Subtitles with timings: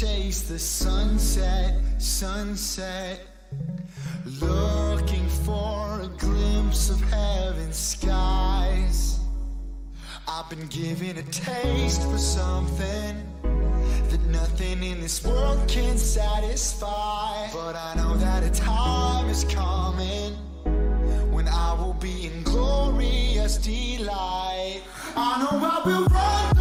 [0.00, 3.18] chase the sunset, sunset.
[4.42, 9.18] Looking for a glimpse of heaven's skies.
[10.28, 13.14] I've been given a taste for something
[14.10, 17.50] that nothing in this world can satisfy.
[17.54, 20.34] But I know that a time is coming
[21.32, 24.82] when I will be in glorious delight.
[25.16, 26.55] I know I will run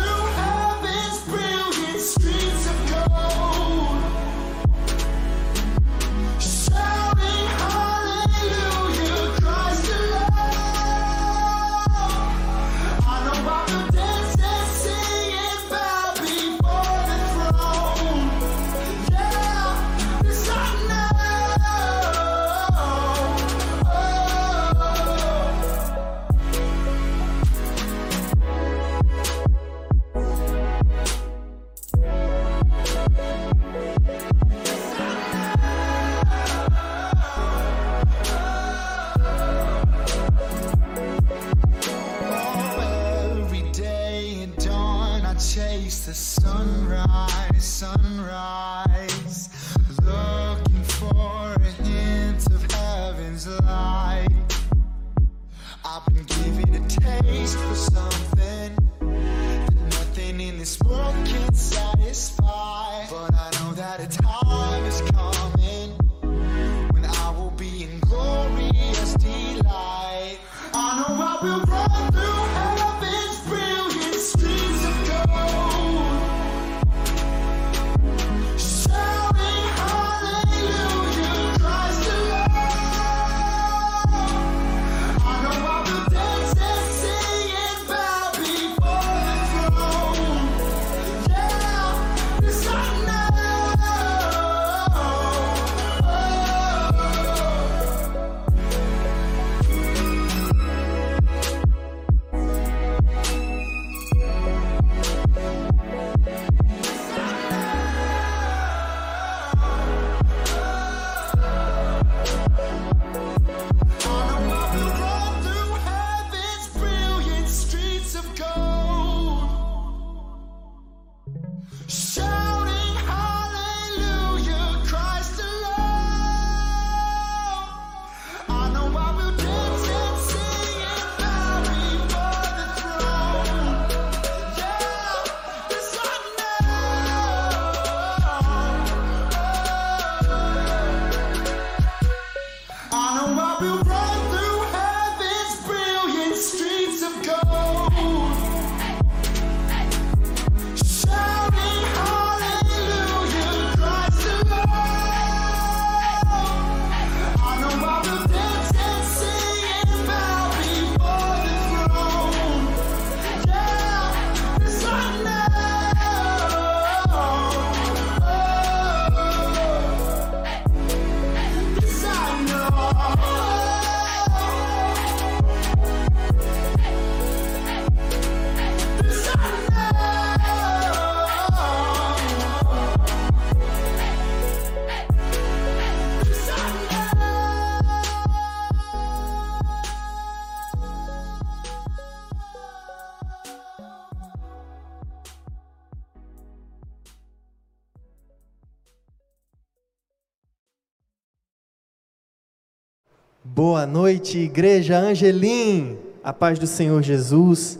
[203.67, 205.97] Boa noite, Igreja Angelim.
[206.23, 207.79] A paz do Senhor Jesus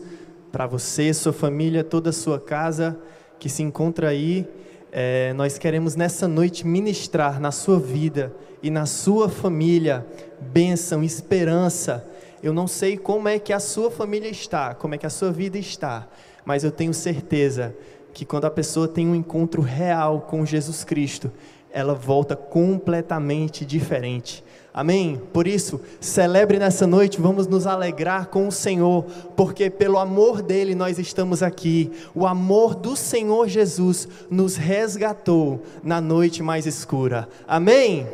[0.51, 2.97] para você, sua família, toda a sua casa
[3.38, 4.47] que se encontra aí.
[4.91, 8.34] É, nós queremos nessa noite ministrar na sua vida
[8.64, 10.03] e na sua família
[10.41, 12.03] bênção, esperança.
[12.41, 15.31] Eu não sei como é que a sua família está, como é que a sua
[15.31, 16.08] vida está,
[16.43, 17.76] mas eu tenho certeza
[18.11, 21.31] que quando a pessoa tem um encontro real com Jesus Cristo,
[21.72, 24.43] ela volta completamente diferente.
[24.77, 25.22] Amém?
[25.31, 30.75] Por isso, celebre nessa noite, vamos nos alegrar com o Senhor, porque pelo amor dele
[30.75, 31.89] nós estamos aqui.
[32.13, 37.29] O amor do Senhor Jesus nos resgatou na noite mais escura.
[37.47, 38.05] Amém?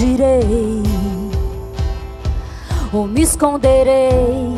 [0.00, 0.82] Pra onde irei?
[2.90, 4.54] Ou me esconderei?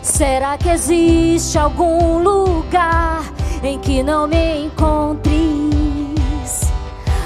[0.00, 3.24] Será que existe algum lugar
[3.64, 5.32] em que não me encontres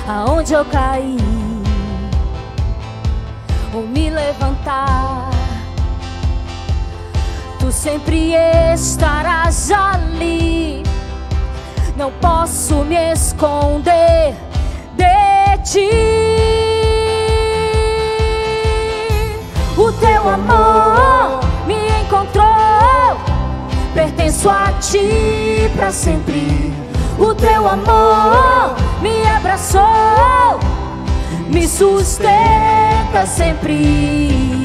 [0.09, 1.19] aonde eu caí
[3.75, 5.31] ou me levantar.
[7.59, 8.33] Tu sempre
[8.75, 10.83] estarás ali.
[11.95, 14.35] Não posso me esconder
[14.97, 15.89] de ti.
[19.77, 23.17] O teu amor me encontrou.
[23.95, 26.73] Pertenço a ti para sempre.
[27.19, 30.59] O teu amor me abraçou,
[31.49, 34.60] me sustenta sempre.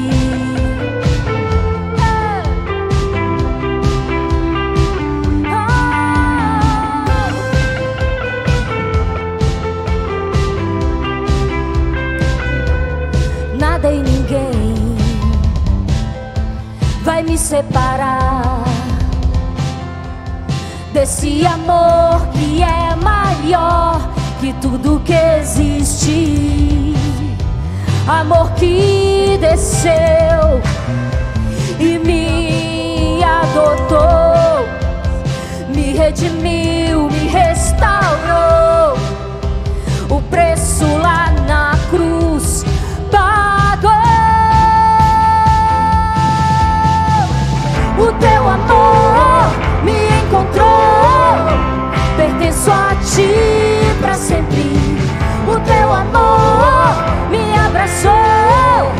[17.46, 18.64] Separar
[20.92, 24.00] desse amor que é maior
[24.40, 26.92] que tudo que existe.
[28.08, 30.60] Amor que desceu
[31.78, 34.66] e me adotou,
[35.72, 38.98] me redimiu, me restaurou.
[40.10, 41.35] O preço lá
[50.56, 52.16] encontrou.
[52.16, 53.30] Pertenço a ti
[54.00, 54.76] para sempre.
[55.46, 56.94] O teu amor
[57.30, 58.92] me abraçou,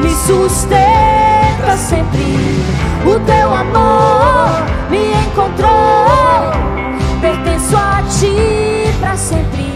[0.00, 2.64] me sustenta sempre.
[3.04, 4.50] O teu amor
[4.90, 5.70] me encontrou.
[7.20, 9.72] Pertenço a ti para sempre.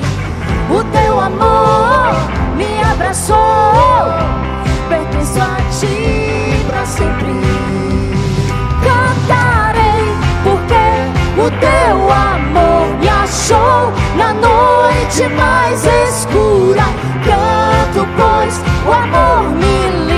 [0.70, 2.14] O teu amor
[2.56, 3.36] me abraçou.
[4.88, 6.21] Pertenço a ti
[11.42, 16.84] o teu amor me achou na noite mais escura.
[17.24, 20.11] Canto, pois o amor me libertou.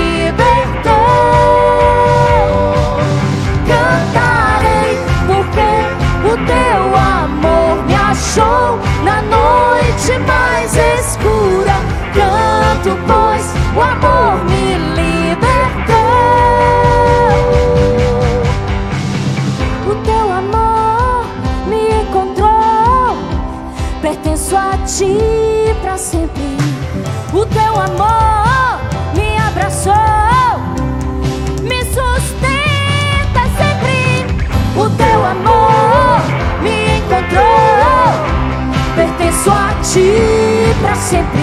[39.95, 40.11] Ti
[40.81, 41.41] para sempre.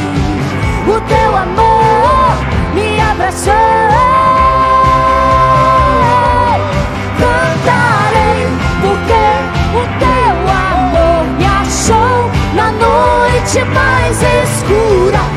[0.87, 2.37] O teu amor
[2.75, 3.54] me abraçou.
[7.22, 8.46] Cantarei
[8.82, 9.25] porque
[9.81, 10.34] o teu
[10.69, 15.31] amor me achou na noite mais escura.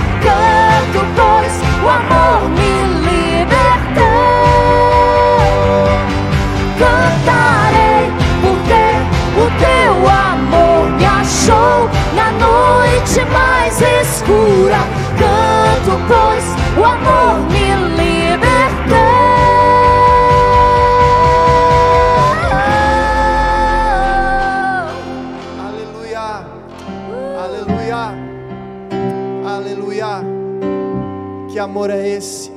[31.85, 32.51] Amor é esse?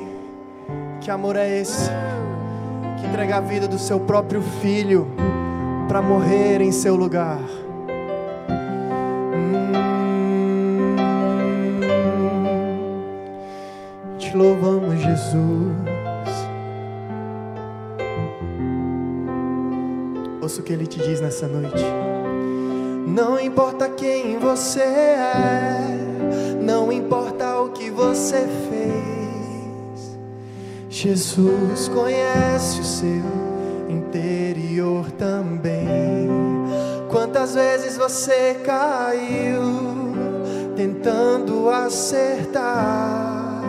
[1.02, 1.90] Que amor é esse?
[2.98, 5.06] Que entrega a vida do seu próprio filho
[5.86, 7.38] para morrer em seu lugar.
[9.34, 10.96] Hum.
[14.18, 15.76] Te louvamos, Jesus.
[20.40, 21.84] Ouça o que ele te diz nessa noite.
[23.06, 25.98] Não importa quem você é,
[26.62, 29.17] não importa o que você fez.
[31.00, 33.22] Jesus conhece o seu
[33.88, 36.28] interior também.
[37.08, 39.62] Quantas vezes você caiu
[40.74, 43.62] tentando acertar,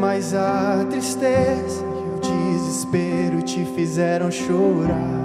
[0.00, 5.20] mas a tristeza e o desespero te fizeram chorar.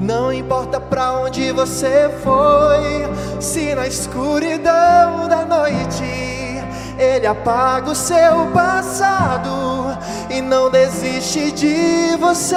[0.00, 6.19] Não importa pra onde você foi, se na escuridão da noite
[7.00, 9.96] ele apaga o seu passado
[10.28, 12.56] e não desiste de você.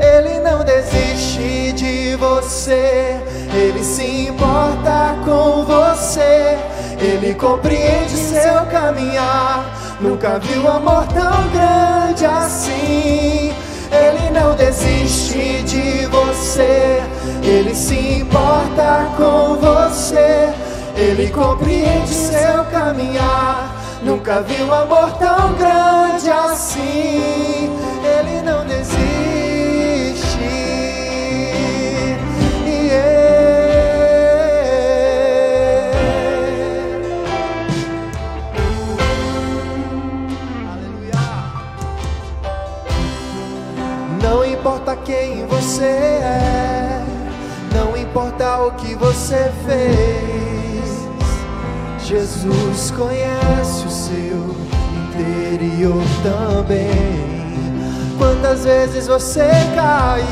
[0.00, 3.20] Ele não desiste de você,
[3.52, 6.58] ele se importa com você.
[6.98, 9.66] Ele compreende seu caminhar.
[10.00, 13.54] Nunca viu amor tão grande assim.
[13.92, 17.02] Ele não desiste de você,
[17.42, 20.52] Ele se importa com você,
[20.96, 23.70] Ele compreende seu caminhar.
[24.02, 27.70] Nunca vi um amor tão grande assim.
[28.02, 28.96] Ele não desiste.
[32.64, 33.26] Yeah.
[40.72, 41.12] Aleluia.
[44.22, 47.04] Não importa quem você é,
[47.74, 50.45] não importa o que você fez.
[52.06, 54.54] Jesus conhece o seu
[55.08, 57.56] interior também.
[58.16, 60.24] Quantas vezes você caiu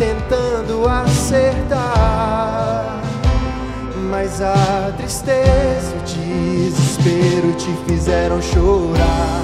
[0.00, 1.80] tentando acertar?
[4.10, 9.42] Mas a tristeza e o desespero te fizeram chorar.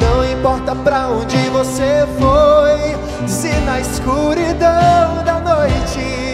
[0.00, 6.33] Não importa pra onde você foi, se na escuridão da noite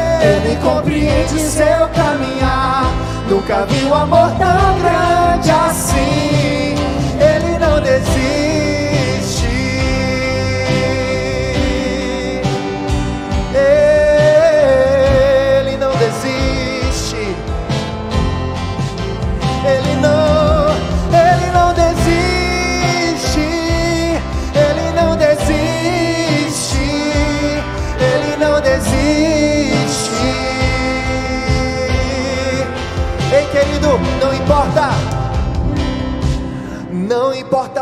[0.21, 2.85] ele compreende seu caminhar.
[3.27, 6.75] Nunca vi um amor tão grande assim.
[7.19, 8.50] Ele não desiste.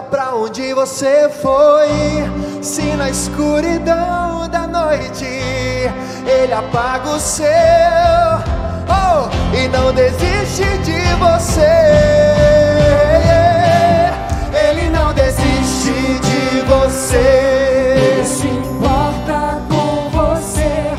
[0.09, 7.45] Pra onde você foi, se na escuridão da noite ele apaga o seu
[8.87, 11.59] oh, e não desiste de você.
[14.51, 17.17] Ele não desiste de você.
[17.97, 20.91] Ele se importa com você.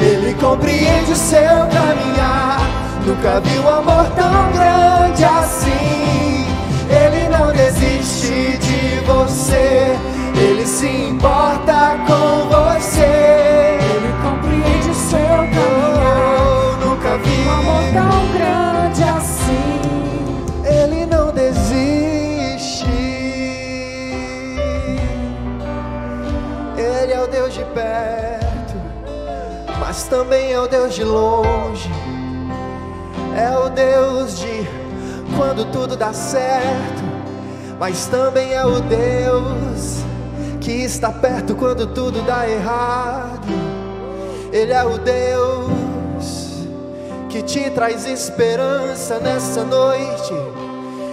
[0.00, 2.60] Ele compreende o seu caminhar.
[3.04, 6.35] Nunca vi um amor tão grande assim.
[9.16, 9.96] Você.
[10.36, 13.78] Ele se importa com você.
[13.80, 16.76] Ele compreende o seu caminhar.
[16.82, 19.80] Oh, nunca vi Um amor tão grande assim.
[20.64, 22.86] Ele não desiste.
[26.76, 28.74] Ele é o Deus de perto,
[29.80, 31.90] mas também é o Deus de longe.
[33.34, 34.66] É o Deus de
[35.36, 36.95] quando tudo dá certo,
[37.78, 40.04] mas também é o Deus
[40.60, 43.46] que está perto quando tudo dá errado.
[44.52, 46.66] Ele é o Deus
[47.28, 50.32] que te traz esperança nessa noite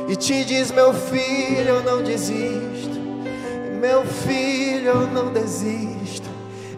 [0.07, 2.97] e te diz: Meu filho, eu não desisto,
[3.81, 6.29] meu filho, eu não desisto,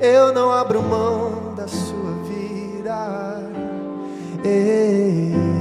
[0.01, 3.51] eu não abro mão da sua vida.
[4.43, 5.54] Ei.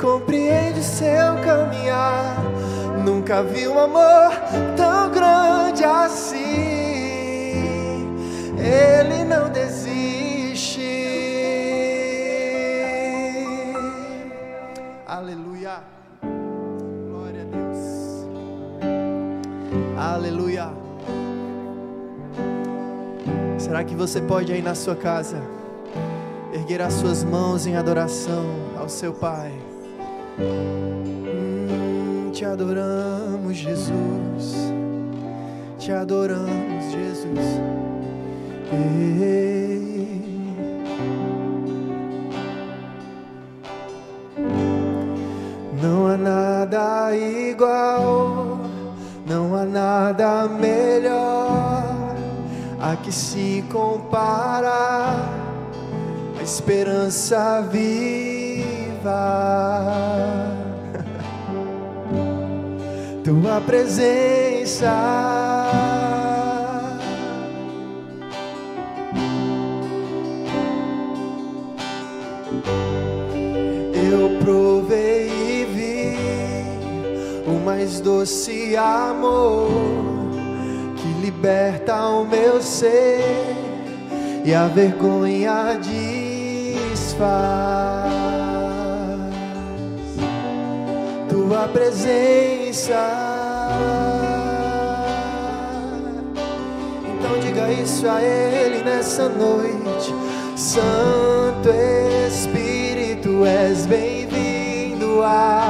[0.00, 2.36] Compreende seu caminhar.
[3.04, 4.30] Nunca vi um amor
[4.76, 6.36] tão grande assim.
[8.58, 10.80] Ele não desiste.
[15.06, 15.82] Aleluia.
[17.08, 18.26] Glória a Deus.
[19.96, 20.68] Aleluia.
[23.58, 25.42] Será que você pode aí na sua casa
[26.52, 28.44] erguer as suas mãos em adoração
[28.78, 29.65] ao seu Pai?
[30.38, 34.72] Hum, te adoramos, Jesus.
[35.78, 37.60] Te adoramos, Jesus.
[45.82, 48.58] Não há nada igual,
[49.26, 51.84] não há nada melhor
[52.80, 55.16] a que se compara
[56.38, 58.35] a esperança viva.
[63.24, 64.92] Tua presença.
[73.94, 76.16] Eu provei e vi
[77.64, 79.68] mais doce amor
[80.96, 83.56] que liberta o meu ser
[84.44, 85.78] e a vergonha
[86.84, 87.95] desfaz.
[91.48, 92.98] Tua presença.
[97.04, 100.12] Então diga isso a Ele nessa noite.
[100.56, 101.68] Santo
[102.26, 105.65] Espírito, és bem-vindo aqui.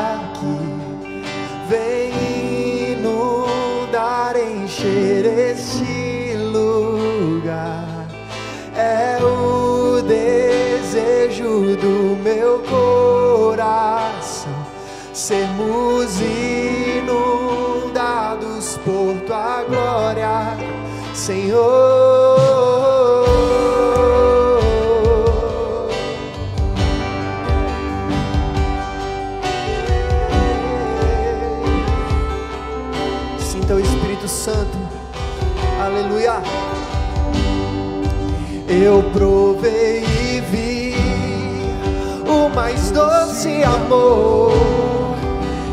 [43.67, 44.53] Amor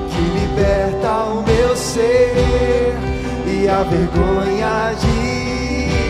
[0.09, 2.95] que liberta o meu ser
[3.45, 4.93] e a vergonha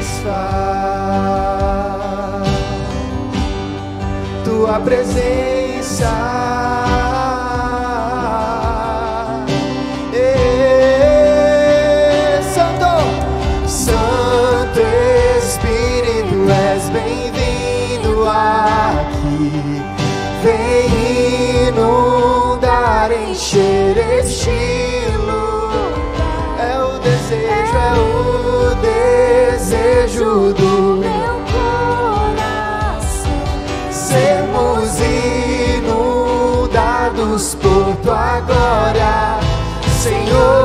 [0.01, 0.33] desfaz.
[4.43, 6.32] Tua presença.
[40.33, 40.62] Senhor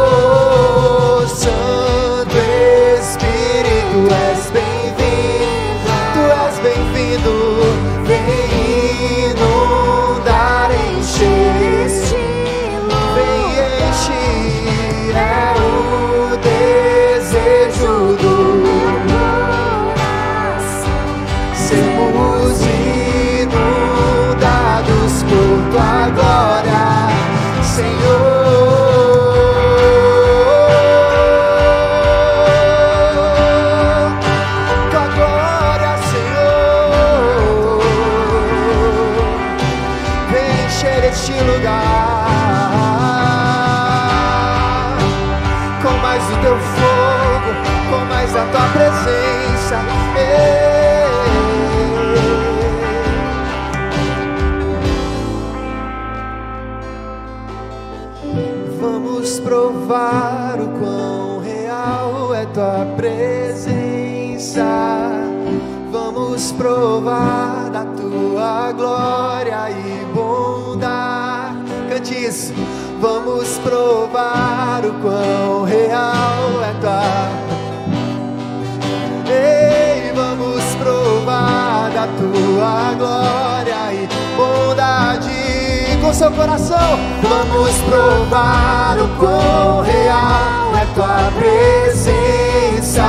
[86.18, 86.98] seu coração.
[87.22, 93.06] Vamos provar o quão real é tua presença.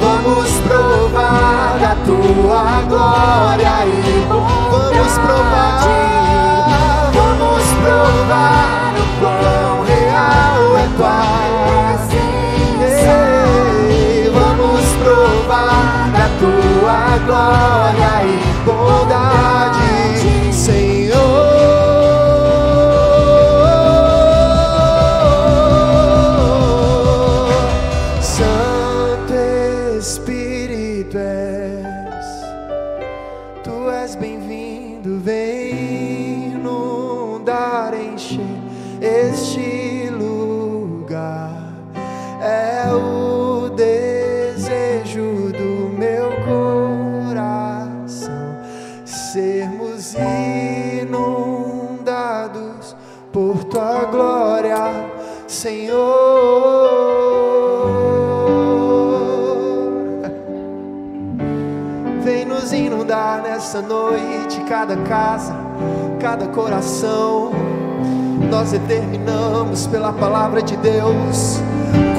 [0.00, 4.72] Vamos provar da tua glória e bondade.
[4.72, 5.82] Vamos provar,
[7.12, 11.20] vamos provar o quão real é tua
[12.80, 18.26] Ei, vamos provar da tua glória e
[18.64, 19.41] bondade,
[64.72, 65.54] cada casa,
[66.18, 67.52] cada coração.
[68.50, 71.60] Nós determinamos pela palavra de Deus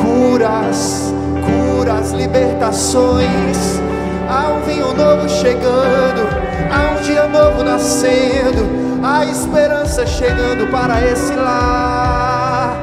[0.03, 1.11] curas,
[1.47, 3.81] curas, libertações.
[4.29, 6.29] Há um vinho novo chegando,
[6.71, 8.69] há um dia novo nascendo,
[9.03, 12.77] há esperança chegando para esse lar.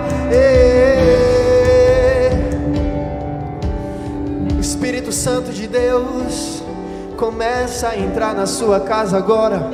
[4.59, 6.60] Espírito Santo de Deus,
[7.21, 9.69] começa a entrar na sua casa agora.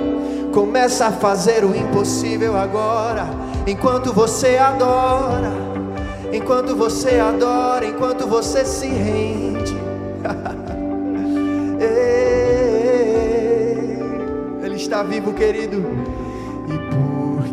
[0.52, 3.28] Começa a fazer o impossível agora.
[3.66, 5.52] Enquanto você adora,
[6.32, 9.76] enquanto você adora, enquanto você se rende.
[14.64, 15.86] Ele está vivo, querido.
[16.66, 17.46] E porque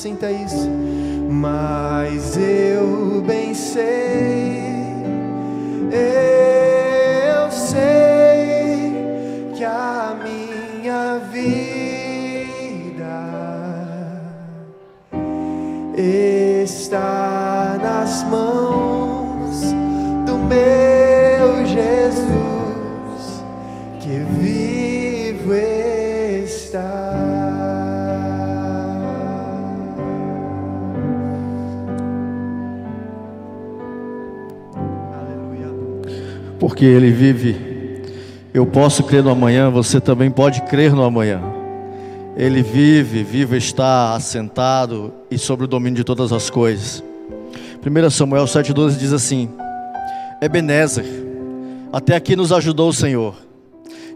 [0.00, 0.66] Sinta isso.
[1.28, 4.62] Mas eu bem sei,
[5.92, 6.59] eu
[36.80, 37.54] Porque Ele vive.
[38.54, 41.38] Eu posso crer no amanhã, você também pode crer no amanhã.
[42.34, 47.04] Ele vive, vivo está assentado e sobre o domínio de todas as coisas.
[47.84, 49.50] 1 Samuel 7,12 diz assim:
[50.40, 51.04] Ebenezer,
[51.92, 53.36] até aqui nos ajudou o Senhor.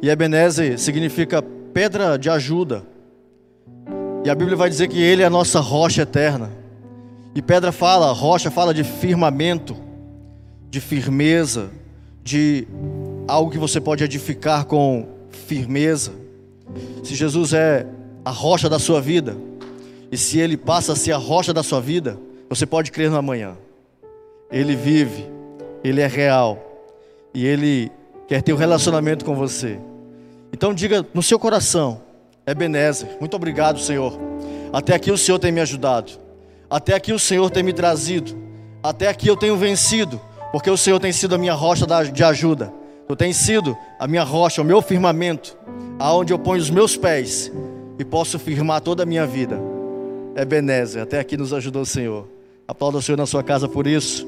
[0.01, 2.83] E Ebenezer significa pedra de ajuda.
[4.25, 6.51] E a Bíblia vai dizer que Ele é a nossa rocha eterna.
[7.35, 9.77] E pedra fala, rocha fala de firmamento,
[10.71, 11.69] de firmeza,
[12.25, 12.67] de
[13.29, 15.07] algo que você pode edificar com
[15.47, 16.13] firmeza.
[17.05, 17.87] Se Jesus é
[18.25, 19.37] a rocha da sua vida,
[20.11, 23.17] e se Ele passa a ser a rocha da sua vida, você pode crer no
[23.17, 23.57] amanhã.
[24.51, 25.27] Ele vive,
[25.85, 26.59] Ele é real,
[27.35, 27.93] e Ele
[28.27, 29.79] quer ter um relacionamento com você.
[30.51, 32.01] Então diga no seu coração,
[32.47, 34.19] Ebenezer, muito obrigado, Senhor.
[34.73, 36.13] Até aqui o Senhor tem me ajudado.
[36.71, 38.35] Até aqui o Senhor tem me trazido.
[38.83, 40.21] Até aqui eu tenho vencido,
[40.55, 42.73] porque o Senhor tem sido a minha rocha de ajuda.
[43.09, 45.59] Tu tens sido a minha rocha, o meu firmamento,
[45.99, 47.51] aonde eu ponho os meus pés
[47.99, 49.61] e posso firmar toda a minha vida.
[50.37, 52.29] Ebenezer, até aqui nos ajudou o Senhor.
[52.69, 54.25] Aplauda o Senhor na sua casa por isso.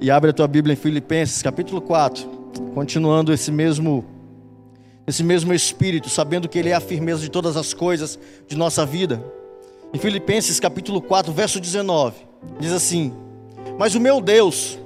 [0.00, 2.26] E abre a tua Bíblia em Filipenses, capítulo 4,
[2.74, 4.04] continuando esse mesmo
[5.06, 8.84] esse mesmo espírito, sabendo que ele é a firmeza de todas as coisas de nossa
[8.84, 9.22] vida.
[9.94, 12.16] Em Filipenses capítulo 4, verso 19,
[12.58, 13.12] diz assim:
[13.78, 14.76] Mas o meu Deus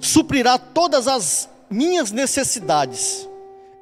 [0.00, 3.28] suprirá todas as minhas necessidades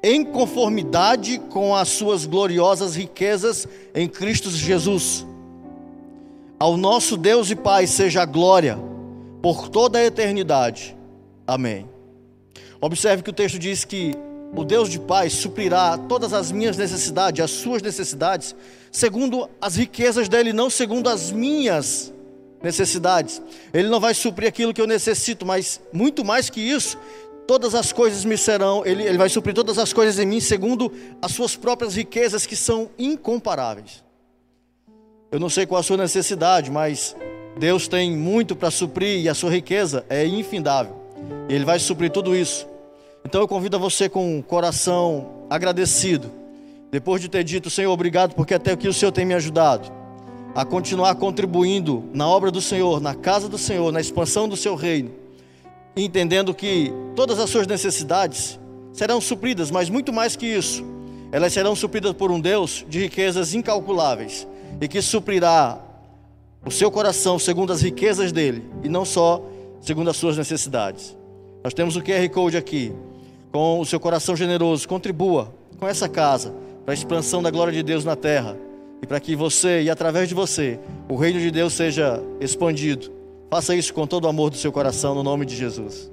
[0.03, 5.25] em conformidade com as suas gloriosas riquezas em Cristo Jesus.
[6.59, 8.77] Ao nosso Deus e Pai seja a glória
[9.41, 10.95] por toda a eternidade.
[11.45, 11.89] Amém.
[12.79, 14.13] Observe que o texto diz que
[14.55, 18.55] o Deus de paz suprirá todas as minhas necessidades, as suas necessidades,
[18.91, 22.13] segundo as riquezas dele, não segundo as minhas
[22.61, 23.41] necessidades.
[23.73, 26.97] Ele não vai suprir aquilo que eu necessito, mas muito mais que isso,
[27.47, 30.91] todas as coisas me serão, ele, ele vai suprir todas as coisas em mim, segundo
[31.21, 34.03] as suas próprias riquezas, que são incomparáveis.
[35.31, 37.15] Eu não sei qual a sua necessidade, mas
[37.57, 40.95] Deus tem muito para suprir e a sua riqueza é infindável.
[41.49, 42.67] Ele vai suprir tudo isso.
[43.25, 46.31] Então eu convido a você com um coração agradecido,
[46.89, 49.91] depois de ter dito, Senhor, obrigado, porque até aqui o Senhor tem me ajudado,
[50.57, 54.73] a continuar contribuindo na obra do Senhor, na casa do Senhor, na expansão do seu
[54.73, 55.11] reino,
[55.95, 58.59] entendendo que todas as suas necessidades
[58.91, 60.83] serão supridas, mas muito mais que isso,
[61.31, 64.47] elas serão supridas por um Deus de riquezas incalculáveis
[64.81, 65.77] e que suprirá
[66.65, 69.43] o seu coração segundo as riquezas dele e não só
[69.79, 71.15] segundo as suas necessidades.
[71.63, 72.91] Nós temos o QR Code aqui.
[73.51, 76.51] Com o seu coração generoso, contribua com essa casa
[76.83, 78.57] para a expansão da glória de Deus na terra
[79.01, 80.79] e para que você e através de você
[81.09, 83.11] o reino de Deus seja expandido.
[83.49, 86.11] Faça isso com todo o amor do seu coração no nome de Jesus.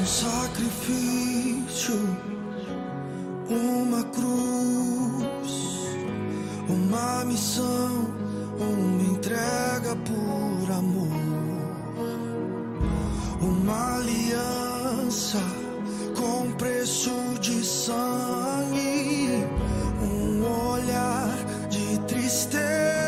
[0.00, 1.94] Um sacrifício,
[3.48, 4.61] uma cruz,
[7.22, 8.14] uma missão,
[8.58, 11.08] uma entrega por amor,
[13.40, 14.72] uma aliança
[15.12, 15.38] aliança
[16.16, 19.44] com preço de sangue,
[20.02, 21.36] um olhar
[21.70, 23.01] de tristeza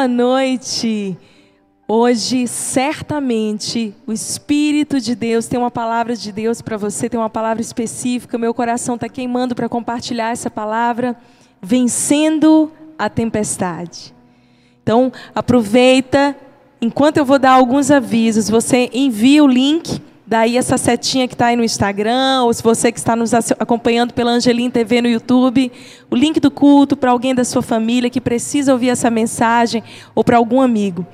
[0.00, 1.14] Boa noite.
[1.86, 7.28] Hoje, certamente, o Espírito de Deus tem uma palavra de Deus para você, tem uma
[7.28, 8.38] palavra específica.
[8.38, 11.14] Meu coração está queimando para compartilhar essa palavra,
[11.60, 14.14] vencendo a tempestade.
[14.82, 16.34] Então, aproveita,
[16.80, 20.00] enquanto eu vou dar alguns avisos, você envia o link,
[20.30, 24.14] daí essa setinha que está aí no Instagram, ou se você que está nos acompanhando
[24.14, 25.72] pela Angelim TV no YouTube,
[26.08, 29.82] o link do culto para alguém da sua família que precisa ouvir essa mensagem,
[30.14, 31.04] ou para algum amigo.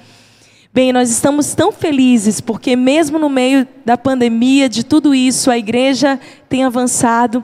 [0.71, 5.57] Bem, nós estamos tão felizes porque, mesmo no meio da pandemia, de tudo isso, a
[5.57, 7.43] igreja tem avançado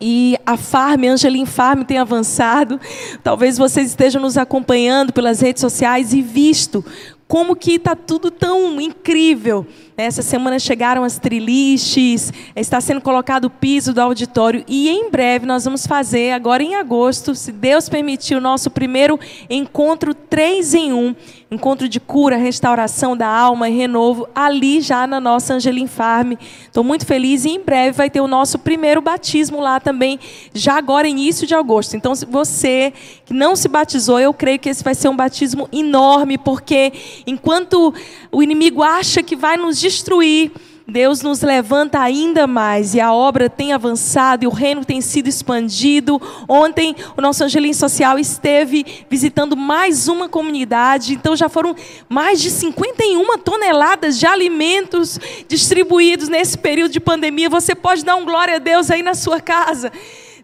[0.00, 2.80] e a Farm, Angelim Farm tem avançado.
[3.22, 6.84] Talvez vocês estejam nos acompanhando pelas redes sociais e visto
[7.30, 9.64] como que está tudo tão incrível.
[10.00, 15.44] Essa semana chegaram as triliches, está sendo colocado o piso do auditório e em breve
[15.44, 20.92] nós vamos fazer, agora em agosto, se Deus permitir, o nosso primeiro encontro 3 em
[20.94, 21.14] 1.
[21.52, 26.34] Encontro de cura, restauração da alma e renovo, ali já na nossa Angelim Farm.
[26.62, 30.20] Estou muito feliz e em breve vai ter o nosso primeiro batismo lá também,
[30.54, 31.96] já agora início de agosto.
[31.96, 32.92] Então, se você
[33.26, 36.92] que não se batizou, eu creio que esse vai ser um batismo enorme, porque
[37.26, 37.92] enquanto
[38.30, 40.52] o inimigo acha que vai nos destruir,
[40.86, 45.28] Deus nos levanta ainda mais e a obra tem avançado e o reino tem sido
[45.28, 46.20] expandido.
[46.48, 51.76] Ontem o nosso Angelim Social esteve visitando mais uma comunidade, então já foram
[52.08, 57.48] mais de 51 toneladas de alimentos distribuídos nesse período de pandemia.
[57.48, 59.92] Você pode dar um glória a Deus aí na sua casa.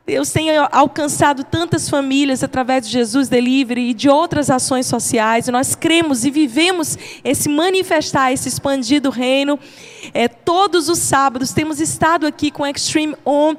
[0.07, 5.49] Deus tem alcançado tantas famílias através de Jesus Delivery e de outras ações sociais.
[5.49, 9.59] E nós cremos e vivemos esse manifestar, esse expandido reino.
[10.15, 13.57] É, todos os sábados temos estado aqui com Extreme On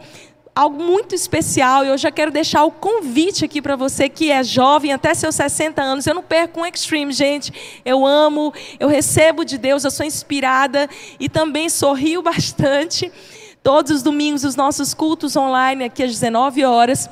[0.55, 4.43] algo muito especial e eu já quero deixar o convite aqui para você que é
[4.43, 6.07] jovem, até seus 60 anos.
[6.07, 7.53] Eu não perco um Extreme, gente.
[7.85, 13.11] Eu amo, eu recebo de Deus, eu sou inspirada e também sorrio bastante.
[13.67, 17.09] Todos os domingos, os nossos cultos online aqui às 19 horas.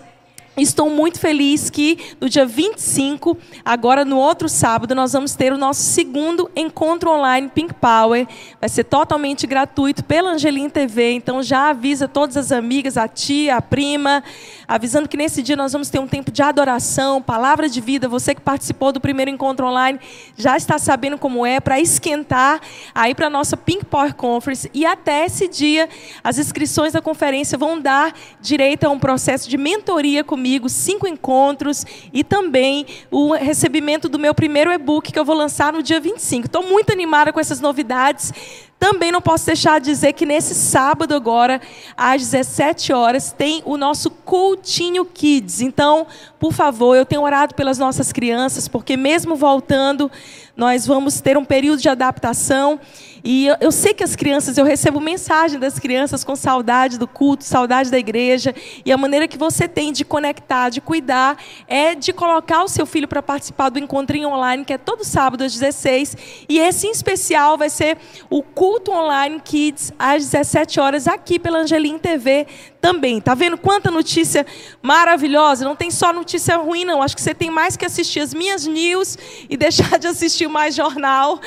[0.58, 5.58] Estou muito feliz que no dia 25, agora no outro sábado, nós vamos ter o
[5.58, 8.26] nosso segundo encontro online Pink Power.
[8.62, 11.12] Vai ser totalmente gratuito pela Angelim TV.
[11.12, 14.24] Então já avisa todas as amigas, a tia, a prima,
[14.66, 18.08] avisando que nesse dia nós vamos ter um tempo de adoração, palavra de vida.
[18.08, 20.00] Você que participou do primeiro encontro online
[20.38, 22.62] já está sabendo como é para esquentar
[22.94, 24.72] aí para a nossa Pink Power Conference.
[24.74, 25.90] E até esse dia,
[26.24, 31.08] as inscrições da conferência vão dar direito a um processo de mentoria comigo comigo, cinco
[31.08, 36.00] encontros e também o recebimento do meu primeiro e-book que eu vou lançar no dia
[36.00, 36.46] 25.
[36.46, 38.32] Estou muito animada com essas novidades.
[38.78, 41.60] Também não posso deixar de dizer que nesse sábado agora,
[41.98, 45.62] às 17 horas, tem o nosso Cultinho Kids.
[45.62, 46.06] Então,
[46.40, 50.12] por favor, eu tenho orado pelas nossas crianças, porque mesmo voltando,
[50.56, 52.80] nós vamos ter um período de adaptação.
[53.28, 57.08] E eu, eu, sei que as crianças, eu recebo mensagem das crianças com saudade do
[57.08, 58.54] culto, saudade da igreja.
[58.86, 61.36] E a maneira que você tem de conectar, de cuidar,
[61.68, 65.44] é de colocar o seu filho para participar do encontrinho online, que é todo sábado
[65.44, 66.46] às 16.
[66.48, 67.98] E esse em especial vai ser
[68.30, 72.46] o culto online Kids às 17 horas aqui pela Angelim TV
[72.80, 73.20] também.
[73.20, 74.46] Tá vendo quanta notícia
[74.80, 75.66] maravilhosa?
[75.66, 77.02] Não tem só notícia ruim, não.
[77.02, 79.18] Acho que você tem mais que assistir as minhas news
[79.50, 81.40] e deixar de assistir mais jornal,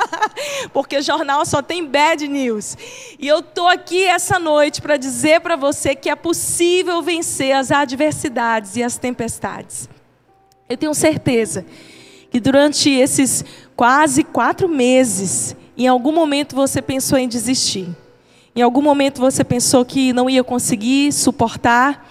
[0.72, 2.76] porque jornal só tem bad news.
[3.18, 7.70] E eu tô aqui essa noite para dizer para você que é possível vencer as
[7.70, 9.88] adversidades e as tempestades.
[10.68, 11.66] Eu tenho certeza
[12.30, 13.44] que durante esses
[13.76, 17.88] quase quatro meses, em algum momento você pensou em desistir.
[18.54, 22.08] Em algum momento você pensou que não ia conseguir suportar.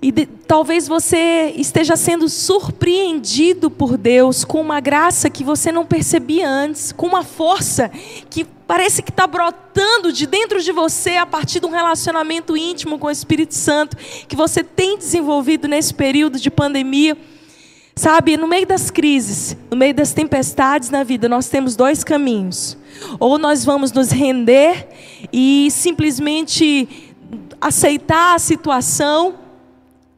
[0.00, 5.84] E de, talvez você esteja sendo surpreendido por Deus com uma graça que você não
[5.84, 7.90] percebia antes, com uma força
[8.30, 12.96] que parece que está brotando de dentro de você a partir de um relacionamento íntimo
[12.96, 13.96] com o Espírito Santo
[14.28, 17.16] que você tem desenvolvido nesse período de pandemia.
[17.96, 22.78] Sabe, no meio das crises, no meio das tempestades na vida, nós temos dois caminhos.
[23.18, 24.86] Ou nós vamos nos render
[25.32, 26.88] e simplesmente
[27.60, 29.47] aceitar a situação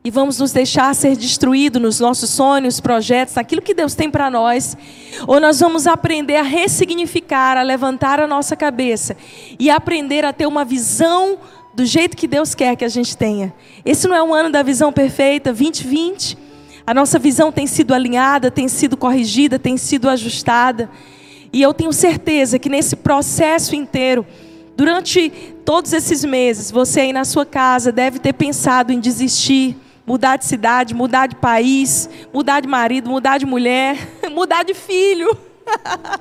[0.03, 4.31] e vamos nos deixar ser destruídos nos nossos sonhos, projetos, naquilo que Deus tem para
[4.31, 4.77] nós,
[5.27, 9.15] ou nós vamos aprender a ressignificar, a levantar a nossa cabeça
[9.59, 11.39] e aprender a ter uma visão
[11.75, 13.53] do jeito que Deus quer que a gente tenha.
[13.85, 16.37] Esse não é um ano da visão perfeita, 2020.
[16.87, 20.91] A nossa visão tem sido alinhada, tem sido corrigida, tem sido ajustada.
[21.53, 24.27] E eu tenho certeza que nesse processo inteiro,
[24.77, 25.31] durante
[25.65, 29.77] todos esses meses, você aí na sua casa deve ter pensado em desistir,
[30.11, 33.97] mudar de cidade, mudar de país, mudar de marido, mudar de mulher,
[34.33, 35.39] mudar de filho.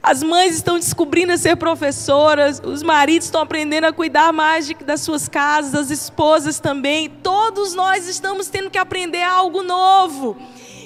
[0.00, 4.74] As mães estão descobrindo a ser professoras, os maridos estão aprendendo a cuidar mais de,
[4.74, 7.10] das suas casas, as esposas também.
[7.10, 10.36] Todos nós estamos tendo que aprender algo novo.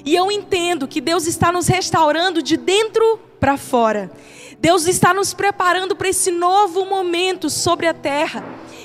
[0.04, 4.10] E eu entendo que Deus está nos restaurando de dentro para fora.
[4.58, 8.42] Deus está nos preparando para esse novo momento sobre a terra.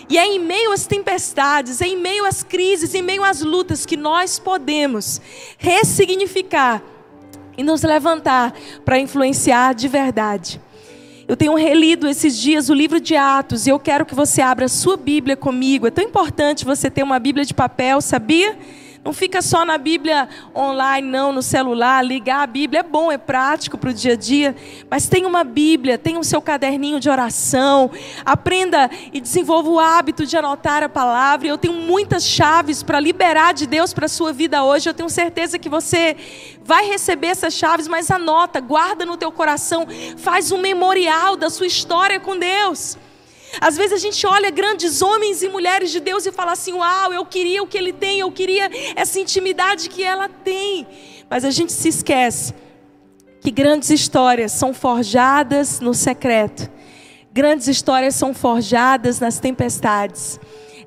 [0.09, 3.85] E é em meio às tempestades, é em meio às crises, em meio às lutas
[3.85, 5.19] que nós podemos
[5.57, 6.81] ressignificar
[7.57, 8.53] e nos levantar
[8.85, 10.61] para influenciar de verdade.
[11.27, 14.65] Eu tenho relido esses dias o livro de Atos e eu quero que você abra
[14.65, 15.85] a sua Bíblia comigo.
[15.85, 18.57] É tão importante você ter uma Bíblia de papel, sabia?
[19.07, 22.03] Não fica só na Bíblia online, não, no celular.
[22.03, 24.53] Ligar a Bíblia é bom, é prático para o dia a dia.
[24.89, 27.89] Mas tenha uma Bíblia, tenha o seu caderninho de oração.
[28.25, 31.47] Aprenda e desenvolva o hábito de anotar a palavra.
[31.47, 34.89] Eu tenho muitas chaves para liberar de Deus para a sua vida hoje.
[34.89, 36.17] Eu tenho certeza que você
[36.65, 39.87] vai receber essas chaves, mas anota, guarda no teu coração.
[40.17, 42.97] Faz um memorial da sua história com Deus.
[43.59, 47.13] Às vezes a gente olha grandes homens e mulheres de Deus e fala assim: Uau,
[47.13, 50.87] eu queria o que ele tem, eu queria essa intimidade que ela tem.
[51.29, 52.53] Mas a gente se esquece
[53.41, 56.69] que grandes histórias são forjadas no secreto,
[57.31, 60.39] grandes histórias são forjadas nas tempestades.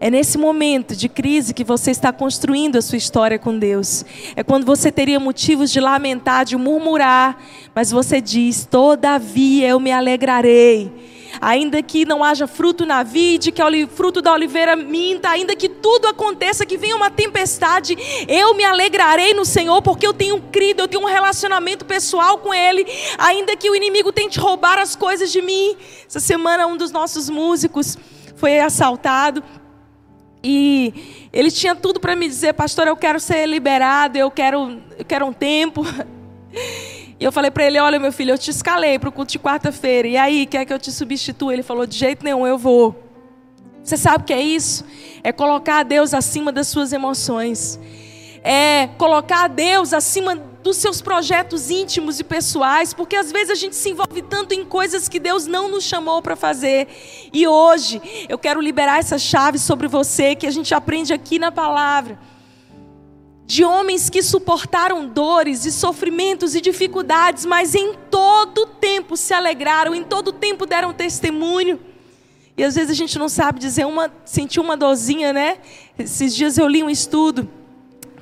[0.02, 4.02] É nesse momento de crise que você está construindo a sua história com Deus.
[4.34, 7.38] É quando você teria motivos de lamentar, de murmurar,
[7.74, 11.09] mas você diz: Todavia eu me alegrarei
[11.40, 15.68] ainda que não haja fruto na vide, que o fruto da oliveira minta, ainda que
[15.68, 20.80] tudo aconteça, que venha uma tempestade, eu me alegrarei no Senhor, porque eu tenho crido,
[20.80, 22.86] eu tenho um relacionamento pessoal com Ele,
[23.18, 25.76] ainda que o inimigo tente roubar as coisas de mim.
[26.06, 27.96] Essa semana, um dos nossos músicos
[28.36, 29.42] foi assaltado.
[30.42, 35.04] E ele tinha tudo para me dizer, pastor, eu quero ser liberado, eu quero, eu
[35.04, 35.84] quero um tempo.
[37.20, 39.38] E eu falei para ele: Olha, meu filho, eu te escalei para o culto de
[39.38, 40.08] quarta-feira.
[40.08, 41.52] E aí, quer que eu te substitua?
[41.52, 43.04] Ele falou: De jeito nenhum, eu vou.
[43.84, 44.84] Você sabe o que é isso?
[45.22, 47.78] É colocar Deus acima das suas emoções.
[48.42, 53.76] É colocar Deus acima dos seus projetos íntimos e pessoais, porque às vezes a gente
[53.76, 56.88] se envolve tanto em coisas que Deus não nos chamou para fazer.
[57.32, 58.00] E hoje
[58.30, 62.18] eu quero liberar essa chave sobre você que a gente aprende aqui na palavra
[63.50, 69.92] de homens que suportaram dores e sofrimentos e dificuldades, mas em todo tempo se alegraram,
[69.92, 71.80] em todo tempo deram testemunho.
[72.56, 75.58] E às vezes a gente não sabe dizer uma, sentir uma dorzinha, né?
[75.98, 77.50] Esses dias eu li um estudo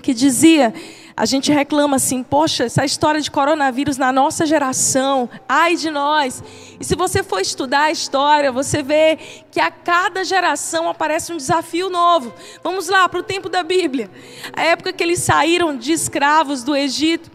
[0.01, 0.73] que dizia
[1.19, 6.45] a gente reclama assim, poxa, essa história de coronavírus na nossa geração, ai de nós.
[6.79, 9.19] E se você for estudar a história, você vê
[9.51, 12.33] que a cada geração aparece um desafio novo.
[12.63, 14.09] Vamos lá para o tempo da Bíblia.
[14.53, 17.33] A época que eles saíram de escravos do Egito,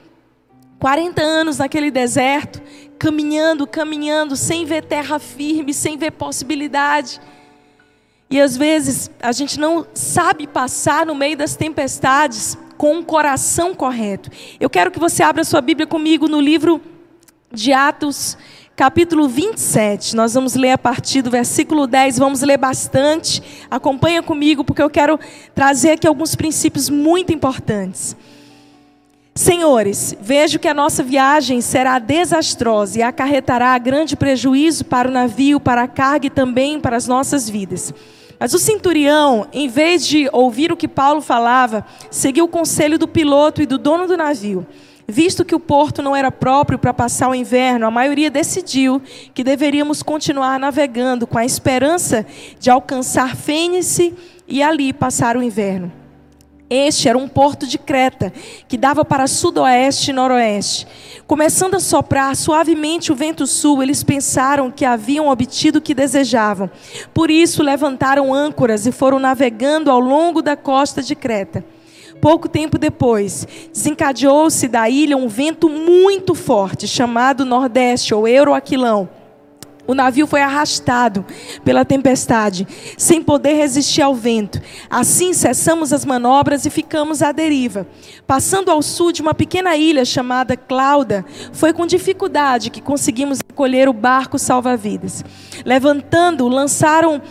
[0.79, 2.61] 40 anos naquele deserto,
[2.97, 7.19] caminhando, caminhando, sem ver terra firme, sem ver possibilidade.
[8.33, 13.75] E às vezes a gente não sabe passar no meio das tempestades com um coração
[13.75, 14.31] correto.
[14.59, 16.81] Eu quero que você abra sua Bíblia comigo no livro
[17.51, 18.35] de Atos,
[18.75, 20.15] capítulo 27.
[20.15, 23.39] Nós vamos ler a partir do versículo 10, vamos ler bastante.
[23.69, 25.19] Acompanha comigo, porque eu quero
[25.53, 28.17] trazer aqui alguns princípios muito importantes.
[29.35, 35.59] Senhores, vejo que a nossa viagem será desastrosa e acarretará grande prejuízo para o navio,
[35.59, 37.93] para a carga e também para as nossas vidas.
[38.43, 43.07] Mas o centurião, em vez de ouvir o que Paulo falava, seguiu o conselho do
[43.07, 44.67] piloto e do dono do navio.
[45.07, 49.01] Visto que o porto não era próprio para passar o inverno, a maioria decidiu
[49.33, 52.25] que deveríamos continuar navegando com a esperança
[52.59, 54.13] de alcançar Fênice
[54.45, 56.02] e ali passar o inverno.
[56.73, 58.33] Este era um porto de Creta,
[58.67, 60.87] que dava para sudoeste e noroeste.
[61.27, 66.67] Começando a soprar suavemente o vento sul, eles pensaram que haviam obtido o que desejavam.
[67.13, 71.63] Por isso levantaram âncoras e foram navegando ao longo da costa de Creta.
[72.19, 79.07] Pouco tempo depois, desencadeou-se da ilha um vento muito forte, chamado Nordeste ou Euroaquilão
[79.85, 81.25] o navio foi arrastado
[81.63, 82.67] pela tempestade,
[82.97, 84.61] sem poder resistir ao vento.
[84.89, 87.85] Assim cessamos as manobras e ficamos à deriva.
[88.25, 93.89] Passando ao sul de uma pequena ilha chamada Clauda, foi com dificuldade que conseguimos recolher
[93.89, 95.23] o barco salva-vidas.
[95.65, 97.21] Levantando, lançaram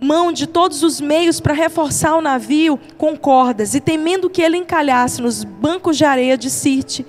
[0.00, 4.58] mão de todos os meios para reforçar o navio com cordas e temendo que ele
[4.58, 7.06] encalhasse nos bancos de areia de Sirte,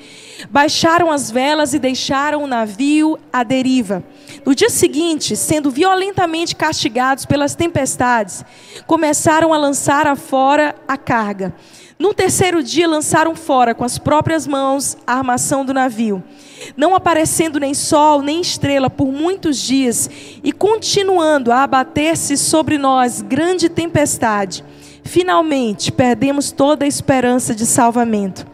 [0.49, 4.03] baixaram as velas e deixaram o navio à deriva.
[4.47, 8.45] No dia seguinte, sendo violentamente castigados pelas tempestades,
[8.85, 11.53] começaram a lançar afora a carga.
[11.99, 16.23] No terceiro dia, lançaram fora com as próprias mãos a armação do navio,
[16.77, 20.09] não aparecendo nem sol nem estrela por muitos dias,
[20.41, 24.63] e continuando a abater-se sobre nós grande tempestade.
[25.03, 28.47] Finalmente, perdemos toda a esperança de salvamento.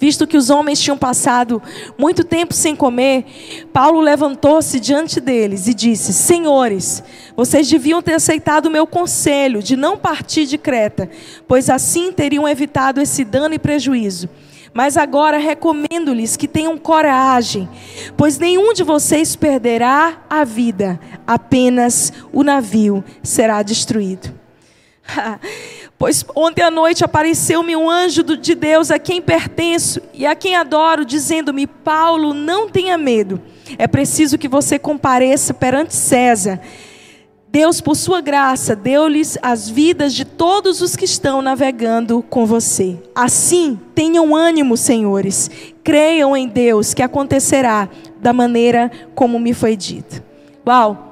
[0.00, 1.60] Visto que os homens tinham passado
[1.98, 3.24] muito tempo sem comer,
[3.72, 7.02] Paulo levantou-se diante deles e disse: Senhores,
[7.36, 11.10] vocês deviam ter aceitado o meu conselho de não partir de Creta,
[11.48, 14.28] pois assim teriam evitado esse dano e prejuízo.
[14.72, 17.68] Mas agora recomendo-lhes que tenham coragem,
[18.16, 24.32] pois nenhum de vocês perderá a vida, apenas o navio será destruído.
[25.98, 30.54] Pois ontem à noite apareceu-me um anjo de Deus a quem pertenço e a quem
[30.54, 33.42] adoro, dizendo-me: Paulo, não tenha medo.
[33.76, 36.60] É preciso que você compareça perante César.
[37.50, 42.96] Deus, por sua graça, deu-lhes as vidas de todos os que estão navegando com você.
[43.14, 45.50] Assim, tenham ânimo, senhores.
[45.82, 47.88] Creiam em Deus que acontecerá
[48.20, 50.22] da maneira como me foi dito.
[50.66, 51.07] Uau!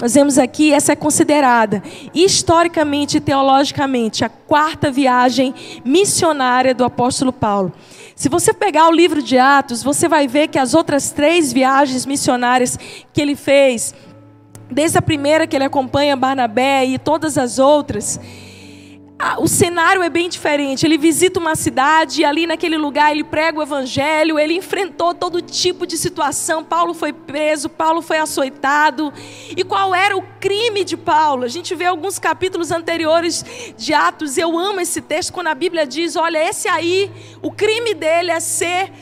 [0.00, 1.82] Nós vemos aqui, essa é considerada
[2.14, 7.70] historicamente e teologicamente a quarta viagem missionária do apóstolo Paulo.
[8.16, 12.06] Se você pegar o livro de Atos, você vai ver que as outras três viagens
[12.06, 12.78] missionárias
[13.12, 13.94] que ele fez,
[14.70, 18.18] desde a primeira que ele acompanha Barnabé e todas as outras,
[19.38, 20.86] o cenário é bem diferente.
[20.86, 25.42] Ele visita uma cidade e ali naquele lugar ele prega o evangelho, ele enfrentou todo
[25.42, 26.64] tipo de situação.
[26.64, 29.12] Paulo foi preso, Paulo foi açoitado.
[29.56, 31.44] E qual era o crime de Paulo?
[31.44, 33.44] A gente vê alguns capítulos anteriores
[33.76, 34.38] de Atos.
[34.38, 37.10] Eu amo esse texto quando a Bíblia diz: olha, esse aí,
[37.42, 38.92] o crime dele é ser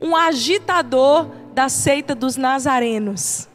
[0.00, 3.48] um agitador da seita dos nazarenos.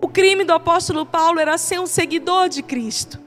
[0.00, 3.19] O crime do apóstolo Paulo era ser um seguidor de Cristo.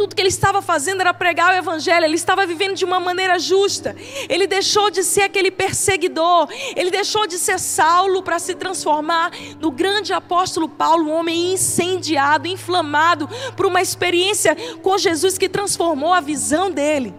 [0.00, 3.38] Tudo que ele estava fazendo era pregar o evangelho, ele estava vivendo de uma maneira
[3.38, 3.94] justa.
[4.30, 9.30] Ele deixou de ser aquele perseguidor, ele deixou de ser Saulo para se transformar
[9.60, 16.14] no grande apóstolo Paulo, um homem incendiado, inflamado por uma experiência com Jesus que transformou
[16.14, 17.14] a visão dele.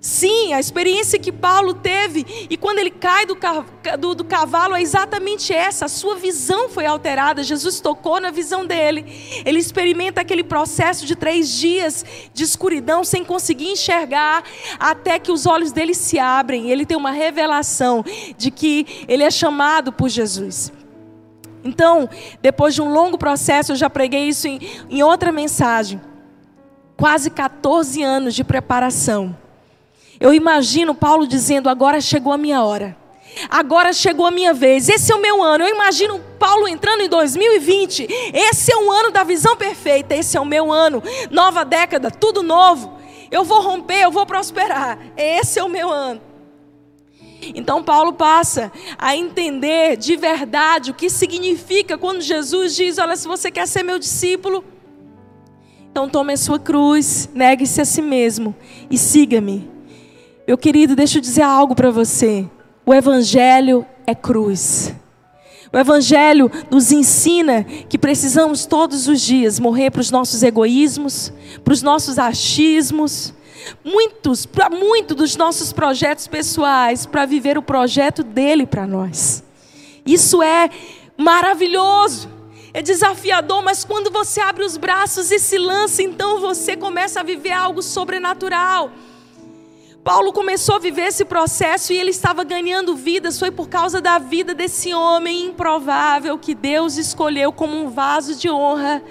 [0.00, 3.36] Sim, a experiência que Paulo teve, e quando ele cai do,
[3.98, 7.42] do, do, cavalo, é exatamente essa: a sua visão foi alterada.
[7.42, 9.04] Jesus tocou na visão dele.
[9.44, 14.42] Ele experimenta aquele processo de três dias de escuridão, sem conseguir enxergar,
[14.78, 16.70] até que os olhos dele se abrem.
[16.70, 18.02] Ele tem uma revelação
[18.38, 20.72] de que ele é chamado por Jesus.
[21.62, 22.08] Então,
[22.40, 26.00] depois de um longo processo, eu já preguei isso em, em outra mensagem.
[26.96, 29.36] Quase 14 anos de preparação
[30.20, 32.96] eu imagino Paulo dizendo: agora chegou a minha hora.
[33.48, 34.88] Agora chegou a minha vez.
[34.88, 35.64] Esse é o meu ano.
[35.64, 38.06] Eu imagino Paulo entrando em 2020.
[38.34, 40.14] Esse é o ano da visão perfeita.
[40.14, 41.02] Esse é o meu ano.
[41.30, 42.92] Nova década, tudo novo.
[43.30, 44.98] Eu vou romper, eu vou prosperar.
[45.16, 46.20] Esse é o meu ano.
[47.54, 53.26] Então Paulo passa a entender de verdade o que significa quando Jesus diz: Olha, se
[53.26, 54.62] você quer ser meu discípulo,
[55.90, 58.54] então tome a sua cruz, negue-se a si mesmo
[58.90, 59.79] e siga-me.
[60.50, 62.44] Meu querido, deixa eu dizer algo para você.
[62.84, 64.92] O Evangelho é cruz.
[65.72, 71.32] O Evangelho nos ensina que precisamos todos os dias morrer para os nossos egoísmos,
[71.62, 73.32] para os nossos achismos,
[73.84, 79.44] muitos, para muitos dos nossos projetos pessoais, para viver o projeto dele para nós.
[80.04, 80.68] Isso é
[81.16, 82.28] maravilhoso.
[82.74, 87.22] É desafiador, mas quando você abre os braços e se lança, então você começa a
[87.22, 88.90] viver algo sobrenatural.
[90.02, 94.18] Paulo começou a viver esse processo e ele estava ganhando vidas, foi por causa da
[94.18, 99.02] vida desse homem improvável que Deus escolheu como um vaso de honra,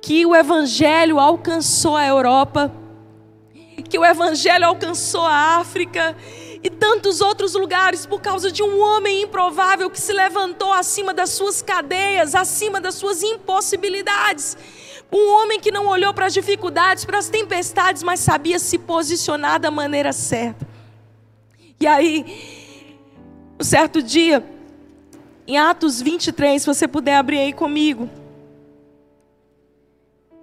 [0.00, 2.72] que o evangelho alcançou a Europa,
[3.88, 6.16] que o evangelho alcançou a África
[6.62, 11.30] e tantos outros lugares por causa de um homem improvável que se levantou acima das
[11.30, 14.56] suas cadeias, acima das suas impossibilidades.
[15.12, 19.60] Um homem que não olhou para as dificuldades, para as tempestades, mas sabia se posicionar
[19.60, 20.66] da maneira certa.
[21.78, 22.96] E aí,
[23.60, 24.42] um certo dia,
[25.46, 28.08] em Atos 23, se você puder abrir aí comigo.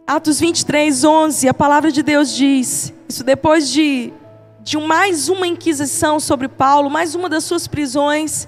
[0.06, 4.14] Atos 23, 11, a palavra de Deus diz: Isso depois de,
[4.62, 8.48] de mais uma inquisição sobre Paulo, mais uma das suas prisões.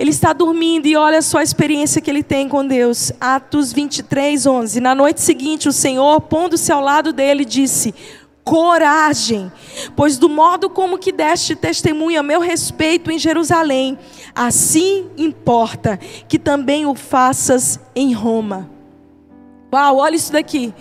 [0.00, 3.12] Ele está dormindo e olha só a experiência que ele tem com Deus.
[3.20, 4.80] Atos 23, 11.
[4.80, 7.94] Na noite seguinte, o Senhor, pondo-se ao lado dele, disse:
[8.42, 9.52] Coragem,
[9.94, 13.98] pois do modo como que deste testemunha a meu respeito em Jerusalém,
[14.34, 18.79] assim importa que também o faças em Roma.
[19.72, 20.74] Uau, olha isso daqui.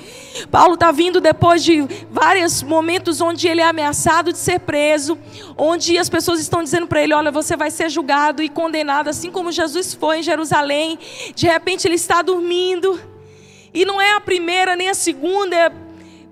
[0.49, 5.15] Paulo está vindo depois de vários momentos onde ele é ameaçado de ser preso,
[5.55, 9.29] onde as pessoas estão dizendo para ele: olha, você vai ser julgado e condenado, assim
[9.29, 10.97] como Jesus foi em Jerusalém.
[11.35, 12.99] De repente ele está dormindo,
[13.71, 15.55] e não é a primeira nem a segunda.
[15.55, 15.71] É...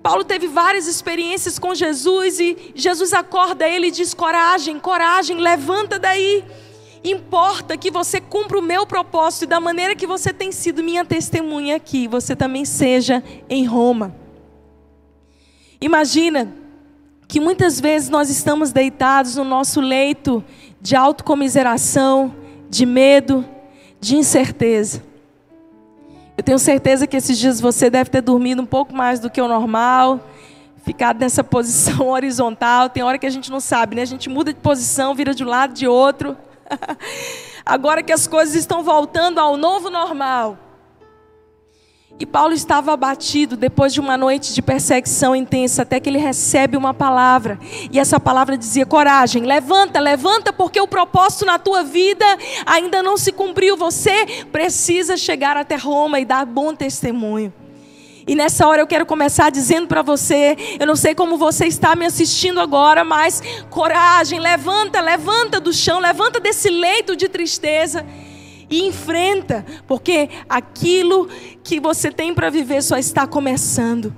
[0.02, 5.96] Paulo teve várias experiências com Jesus, e Jesus acorda ele e diz: coragem, coragem, levanta
[5.96, 6.44] daí.
[7.08, 11.06] Importa que você cumpra o meu propósito e da maneira que você tem sido minha
[11.06, 14.14] testemunha aqui, você também seja em Roma.
[15.80, 16.52] Imagina
[17.26, 20.44] que muitas vezes nós estamos deitados no nosso leito
[20.82, 22.34] de autocomiseração,
[22.68, 23.42] de medo,
[23.98, 25.02] de incerteza.
[26.36, 29.40] Eu tenho certeza que esses dias você deve ter dormido um pouco mais do que
[29.40, 30.20] o normal,
[30.84, 32.90] ficado nessa posição horizontal.
[32.90, 34.02] Tem hora que a gente não sabe, né?
[34.02, 36.36] A gente muda de posição, vira de um lado, de outro.
[37.64, 40.58] Agora que as coisas estão voltando ao novo normal.
[42.20, 46.76] E Paulo estava abatido depois de uma noite de perseguição intensa, até que ele recebe
[46.76, 47.60] uma palavra.
[47.92, 52.24] E essa palavra dizia: coragem, levanta, levanta, porque o propósito na tua vida
[52.66, 53.76] ainda não se cumpriu.
[53.76, 57.52] Você precisa chegar até Roma e dar bom testemunho.
[58.28, 61.96] E nessa hora eu quero começar dizendo para você, eu não sei como você está
[61.96, 68.04] me assistindo agora, mas coragem, levanta, levanta do chão, levanta desse leito de tristeza
[68.68, 71.26] e enfrenta, porque aquilo
[71.64, 74.14] que você tem para viver só está começando.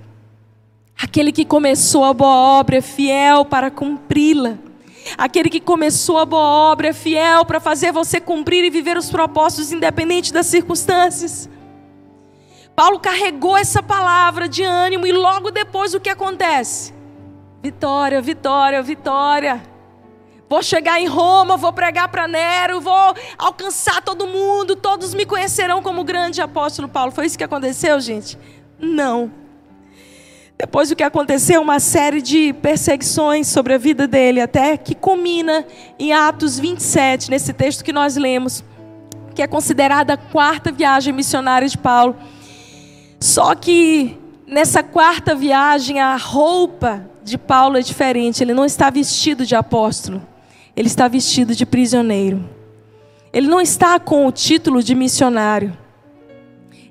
[1.01, 4.59] Aquele que começou a boa obra é fiel para cumpri-la.
[5.17, 9.09] Aquele que começou a boa obra é fiel para fazer você cumprir e viver os
[9.09, 11.49] propósitos independente das circunstâncias.
[12.81, 16.95] Paulo carregou essa palavra de ânimo e logo depois o que acontece?
[17.63, 19.63] Vitória, vitória, vitória.
[20.49, 25.83] Vou chegar em Roma, vou pregar para Nero, vou alcançar todo mundo, todos me conhecerão
[25.83, 27.13] como grande apóstolo Paulo.
[27.13, 28.39] Foi isso que aconteceu, gente?
[28.79, 29.31] Não.
[30.57, 35.67] Depois o que aconteceu, uma série de perseguições sobre a vida dele, até que culmina
[35.99, 38.65] em Atos 27, nesse texto que nós lemos,
[39.35, 42.17] que é considerada a quarta viagem missionária de Paulo.
[43.21, 48.43] Só que nessa quarta viagem, a roupa de Paulo é diferente.
[48.43, 50.27] Ele não está vestido de apóstolo,
[50.75, 52.49] ele está vestido de prisioneiro.
[53.33, 55.77] Ele não está com o título de missionário.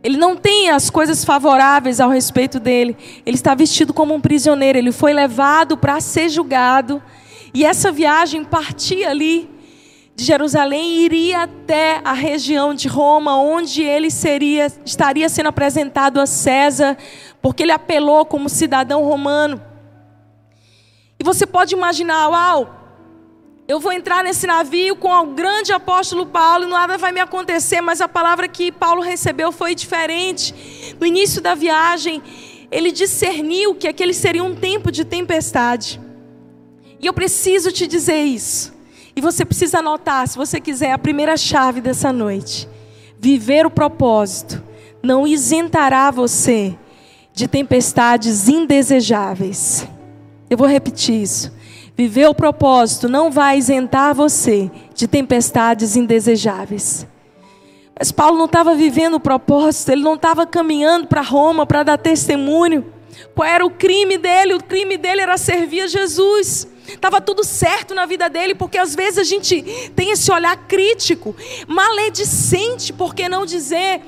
[0.02, 2.96] Ele não tem as coisas favoráveis ao respeito dele.
[3.26, 4.78] Ele está vestido como um prisioneiro.
[4.78, 7.04] Ele foi levado para ser julgado.
[7.54, 9.50] E essa viagem partia ali
[10.20, 16.26] de Jerusalém iria até a região de Roma, onde ele seria, estaria sendo apresentado a
[16.26, 16.98] César,
[17.42, 19.62] porque ele apelou como cidadão romano.
[21.18, 22.76] E você pode imaginar, uau,
[23.66, 27.80] eu vou entrar nesse navio com o grande apóstolo Paulo e nada vai me acontecer,
[27.80, 30.98] mas a palavra que Paulo recebeu foi diferente.
[31.00, 32.22] No início da viagem,
[32.70, 35.98] ele discerniu que aquele seria um tempo de tempestade.
[37.00, 38.79] E eu preciso te dizer isso.
[39.20, 42.70] E você precisa anotar, se você quiser, a primeira chave dessa noite.
[43.20, 44.64] Viver o propósito
[45.04, 46.74] não isentará você
[47.34, 49.86] de tempestades indesejáveis.
[50.50, 51.54] Eu vou repetir isso.
[51.98, 57.06] Viver o propósito não vai isentar você de tempestades indesejáveis.
[58.00, 61.98] Mas Paulo não estava vivendo o propósito, ele não estava caminhando para Roma para dar
[61.98, 62.86] testemunho.
[63.36, 64.54] Qual era o crime dele?
[64.54, 66.70] O crime dele era servir a Jesus.
[66.94, 69.62] Estava tudo certo na vida dele, porque às vezes a gente
[69.96, 71.36] tem esse olhar crítico,
[71.68, 74.02] maledicente, por que não dizer?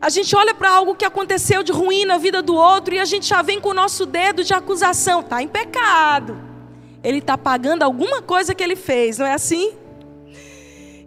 [0.00, 3.04] A gente olha para algo que aconteceu de ruim na vida do outro e a
[3.04, 5.20] gente já vem com o nosso dedo de acusação.
[5.20, 6.40] Está em pecado.
[7.04, 9.72] Ele está pagando alguma coisa que ele fez, não é assim?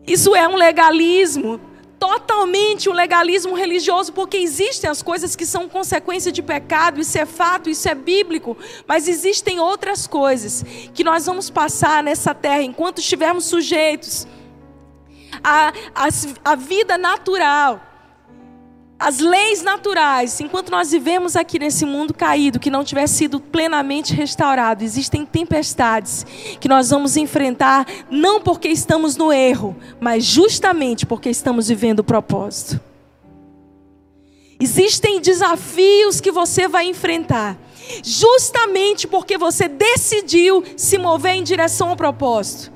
[0.05, 1.59] Isso é um legalismo,
[2.03, 7.25] totalmente um legalismo religioso, porque existem as coisas que são consequência de pecado, isso é
[7.25, 12.99] fato, isso é bíblico, mas existem outras coisas que nós vamos passar nessa terra enquanto
[12.99, 14.27] estivermos sujeitos
[15.41, 16.09] à, à,
[16.43, 17.92] à vida natural
[19.03, 24.13] as leis naturais, enquanto nós vivemos aqui nesse mundo caído, que não tiver sido plenamente
[24.13, 26.25] restaurado, existem tempestades
[26.57, 32.03] que nós vamos enfrentar, não porque estamos no erro, mas justamente porque estamos vivendo o
[32.03, 32.79] propósito.
[34.57, 37.57] Existem desafios que você vai enfrentar,
[38.01, 42.71] justamente porque você decidiu se mover em direção ao propósito.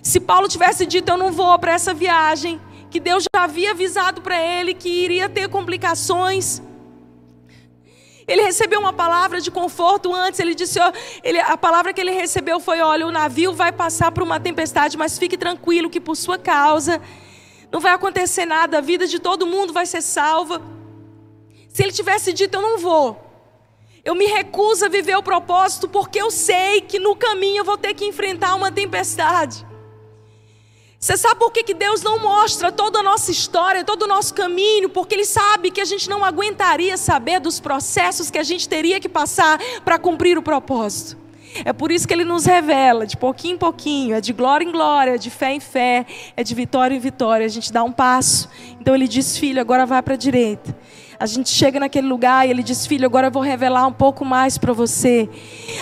[0.00, 2.60] Se Paulo tivesse dito, eu não vou para essa viagem,
[2.92, 6.60] que Deus já havia avisado para ele que iria ter complicações.
[8.28, 10.38] Ele recebeu uma palavra de conforto antes.
[10.38, 10.78] Ele disse:
[11.24, 14.98] ele, a palavra que ele recebeu foi: olha, o navio vai passar por uma tempestade,
[14.98, 17.00] mas fique tranquilo que por sua causa
[17.72, 20.60] não vai acontecer nada, a vida de todo mundo vai ser salva.
[21.70, 23.18] Se ele tivesse dito: eu não vou,
[24.04, 27.78] eu me recuso a viver o propósito, porque eu sei que no caminho eu vou
[27.78, 29.71] ter que enfrentar uma tempestade.
[31.02, 34.32] Você sabe por que, que Deus não mostra toda a nossa história, todo o nosso
[34.32, 34.88] caminho?
[34.88, 39.00] Porque Ele sabe que a gente não aguentaria saber dos processos que a gente teria
[39.00, 41.18] que passar para cumprir o propósito.
[41.64, 44.70] É por isso que Ele nos revela, de pouquinho em pouquinho, é de glória em
[44.70, 47.44] glória, é de fé em fé, é de vitória em vitória.
[47.44, 48.48] A gente dá um passo.
[48.80, 50.72] Então Ele diz, filho, agora vai para a direita
[51.18, 54.24] a gente chega naquele lugar e ele diz: Filho, agora eu vou revelar um pouco
[54.24, 55.28] mais para você.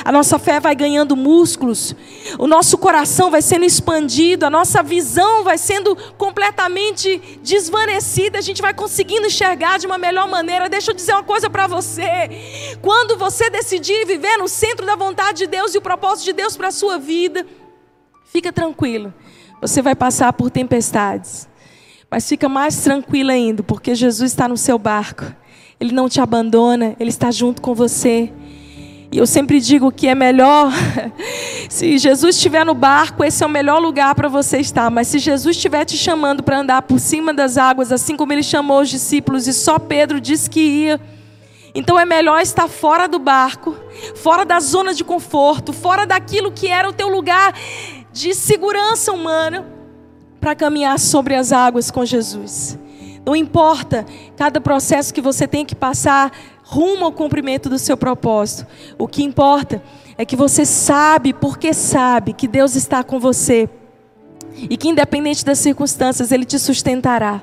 [0.05, 1.95] A nossa fé vai ganhando músculos,
[2.39, 8.63] o nosso coração vai sendo expandido, a nossa visão vai sendo completamente desvanecida, a gente
[8.63, 10.69] vai conseguindo enxergar de uma melhor maneira.
[10.69, 15.39] Deixa eu dizer uma coisa para você: quando você decidir viver no centro da vontade
[15.39, 17.47] de Deus e o propósito de Deus para a sua vida,
[18.25, 19.13] fica tranquilo,
[19.61, 21.50] você vai passar por tempestades.
[22.11, 25.33] Mas fica mais tranquila ainda, porque Jesus está no seu barco.
[25.79, 28.33] Ele não te abandona, ele está junto com você.
[29.13, 30.73] E eu sempre digo que é melhor,
[31.71, 34.91] se Jesus estiver no barco, esse é o melhor lugar para você estar.
[34.91, 38.43] Mas se Jesus estiver te chamando para andar por cima das águas, assim como ele
[38.43, 41.01] chamou os discípulos e só Pedro disse que ia,
[41.77, 43.77] então é melhor estar fora do barco,
[44.17, 47.55] fora da zona de conforto, fora daquilo que era o teu lugar
[48.13, 49.80] de segurança humana
[50.41, 52.79] para caminhar sobre as águas com Jesus.
[53.25, 56.33] Não importa cada processo que você tem que passar
[56.63, 58.67] rumo ao cumprimento do seu propósito.
[58.99, 59.83] O que importa
[60.17, 63.69] é que você sabe, porque sabe, que Deus está com você.
[64.57, 67.43] E que independente das circunstâncias, Ele te sustentará.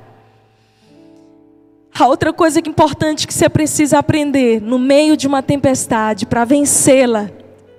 [2.00, 6.46] A outra coisa é importante que você precisa aprender no meio de uma tempestade para
[6.46, 7.30] vencê-la,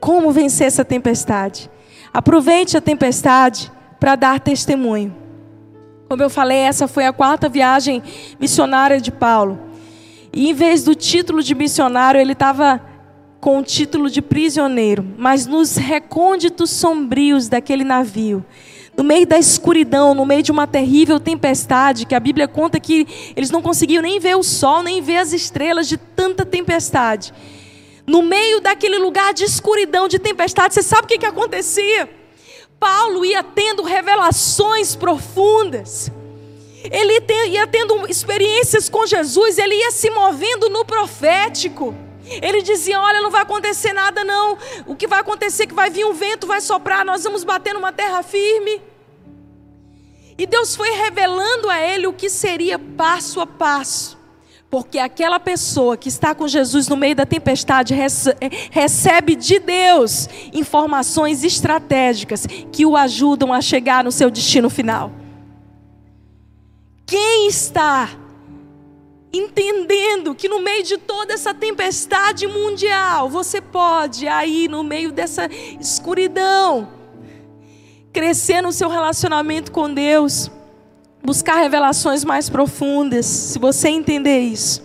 [0.01, 1.71] como vencer essa tempestade?
[2.13, 5.15] Aproveite a tempestade para dar testemunho.
[6.09, 8.03] Como eu falei, essa foi a quarta viagem
[8.41, 9.59] missionária de Paulo.
[10.33, 12.81] E em vez do título de missionário, ele estava
[13.41, 15.07] com o título de prisioneiro.
[15.17, 18.45] Mas nos recônditos sombrios daquele navio,
[18.97, 23.07] no meio da escuridão, no meio de uma terrível tempestade, que a Bíblia conta que
[23.37, 27.33] eles não conseguiam nem ver o sol, nem ver as estrelas de tanta tempestade.
[28.07, 32.18] No meio daquele lugar de escuridão, de tempestade, você sabe o que, que acontecia?
[32.79, 36.11] Paulo ia tendo revelações profundas.
[36.91, 41.95] Ele ia tendo experiências com Jesus, ele ia se movendo no profético.
[42.25, 44.59] Ele dizia: Olha, não vai acontecer nada, não.
[44.87, 47.75] O que vai acontecer é que vai vir um vento, vai soprar, nós vamos bater
[47.75, 48.83] numa terra firme.
[50.37, 54.18] E Deus foi revelando a ele o que seria passo a passo.
[54.71, 57.95] Porque aquela pessoa que está com Jesus no meio da tempestade
[58.71, 65.11] recebe de Deus informações estratégicas que o ajudam a chegar no seu destino final.
[67.07, 68.11] Quem está
[69.33, 75.49] entendendo que no meio de toda essa tempestade mundial, você pode aí no meio dessa
[75.81, 76.89] escuridão
[78.13, 80.51] crescer no seu relacionamento com Deus,
[81.23, 83.27] buscar revelações mais profundas.
[83.27, 84.83] Se você entender isso,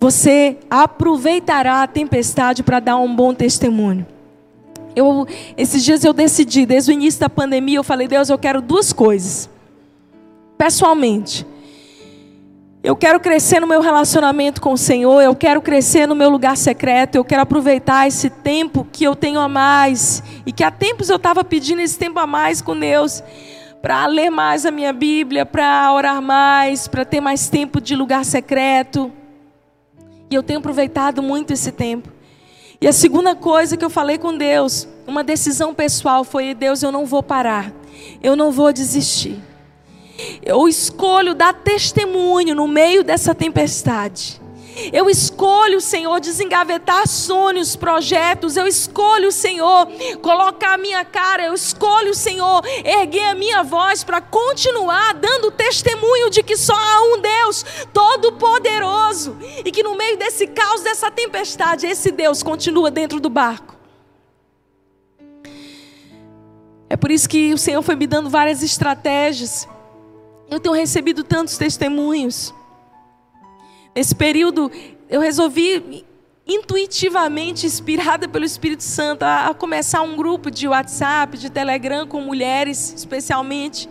[0.00, 4.06] você aproveitará a tempestade para dar um bom testemunho.
[4.94, 5.26] Eu,
[5.56, 8.92] esses dias eu decidi, desde o início da pandemia, eu falei, Deus, eu quero duas
[8.92, 9.50] coisas.
[10.56, 11.44] Pessoalmente,
[12.84, 16.54] eu quero crescer no meu relacionamento com o Senhor, eu quero crescer no meu lugar
[16.54, 21.08] secreto, eu quero aproveitar esse tempo que eu tenho a mais e que há tempos
[21.08, 23.22] eu estava pedindo esse tempo a mais com Deus,
[23.84, 28.24] para ler mais a minha Bíblia, para orar mais, para ter mais tempo de lugar
[28.24, 29.12] secreto.
[30.30, 32.10] E eu tenho aproveitado muito esse tempo.
[32.80, 36.90] E a segunda coisa que eu falei com Deus, uma decisão pessoal, foi: Deus, eu
[36.90, 37.70] não vou parar,
[38.22, 39.38] eu não vou desistir.
[40.42, 44.40] Eu escolho dar testemunho no meio dessa tempestade.
[44.92, 48.56] Eu escolho, Senhor, desengavetar sonhos, projetos.
[48.56, 49.86] Eu escolho, Senhor,
[50.20, 51.44] colocar a minha cara.
[51.44, 57.02] Eu escolho, Senhor, erguer a minha voz para continuar dando testemunho de que só há
[57.02, 63.20] um Deus todo-poderoso e que no meio desse caos, dessa tempestade, esse Deus continua dentro
[63.20, 63.74] do barco.
[66.88, 69.66] É por isso que o Senhor foi me dando várias estratégias.
[70.50, 72.54] Eu tenho recebido tantos testemunhos.
[73.94, 74.70] Nesse período,
[75.08, 76.04] eu resolvi
[76.46, 82.20] intuitivamente, inspirada pelo Espírito Santo, a, a começar um grupo de WhatsApp, de Telegram com
[82.20, 83.88] mulheres, especialmente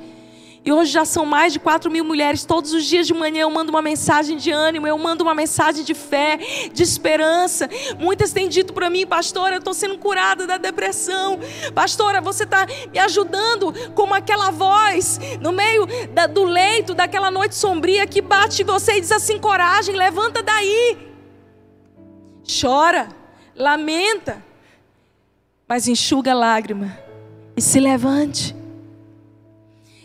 [0.66, 2.45] e hoje já são mais de 4 mil mulheres.
[2.45, 5.84] Todos os dias de manhã eu mando uma mensagem de ânimo, eu mando uma mensagem
[5.84, 6.39] de fé,
[6.72, 7.70] de esperança.
[7.99, 11.38] Muitas têm dito para mim, pastora, eu estou sendo curada da depressão.
[11.76, 17.55] Pastora, você está me ajudando como aquela voz no meio da, do leito, daquela noite
[17.55, 20.97] sombria que bate em você e diz assim: coragem, levanta daí.
[22.61, 23.09] Chora,
[23.53, 24.43] lamenta,
[25.68, 26.97] mas enxuga a lágrima
[27.55, 28.62] e se levante.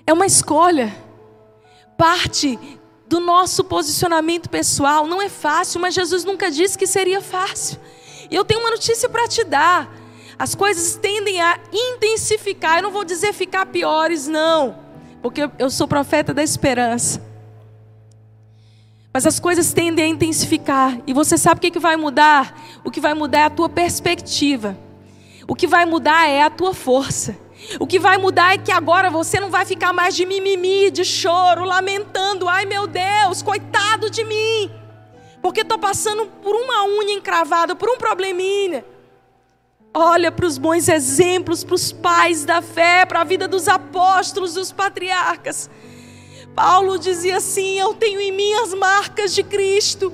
[0.09, 0.97] É uma escolha.
[1.95, 2.59] Parte
[3.07, 5.07] do nosso posicionamento pessoal.
[5.07, 7.79] Não é fácil, mas Jesus nunca disse que seria fácil.
[8.31, 9.95] E eu tenho uma notícia para te dar.
[10.39, 12.79] As coisas tendem a intensificar.
[12.79, 14.79] Eu não vou dizer ficar piores, não.
[15.21, 17.23] Porque eu sou profeta da esperança.
[19.13, 20.99] Mas as coisas tendem a intensificar.
[21.07, 22.59] E você sabe o que vai mudar?
[22.83, 24.75] O que vai mudar é a tua perspectiva.
[25.47, 27.37] O que vai mudar é a tua força.
[27.81, 31.05] O que vai mudar é que agora você não vai ficar mais de mimimi, de
[31.05, 32.49] choro, lamentando.
[32.49, 34.71] Ai meu Deus, coitado de mim.
[35.43, 38.85] Porque estou passando por uma unha encravada, por um probleminha.
[39.93, 44.55] Olha para os bons exemplos, para os pais da fé, para a vida dos apóstolos,
[44.55, 45.69] dos patriarcas.
[46.55, 50.13] Paulo dizia assim: Eu tenho em mim as marcas de Cristo.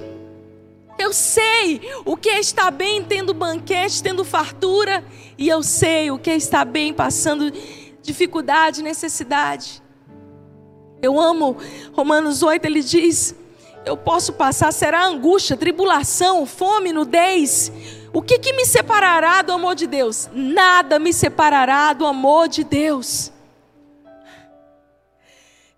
[0.99, 5.05] Eu sei o que é estar bem tendo banquete, tendo fartura,
[5.36, 7.53] e eu sei o que é estar bem passando
[8.03, 9.82] dificuldade, necessidade.
[11.03, 11.57] Eu amo
[11.92, 13.34] Romanos 8, ele diz:
[13.84, 17.72] Eu posso passar, será angústia, tribulação, fome, nudez.
[18.12, 20.30] O que, que me separará do amor de Deus?
[20.32, 23.34] Nada me separará do amor de Deus.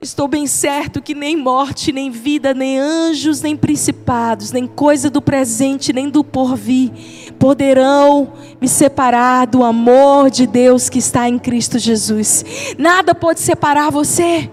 [0.06, 5.20] Estou bem certo que nem morte, nem vida, nem anjos, nem principados, nem coisa do
[5.20, 6.92] presente, nem do porvir
[7.40, 12.44] poderão me separar do amor de Deus que está em Cristo Jesus.
[12.78, 14.48] Nada pode separar você.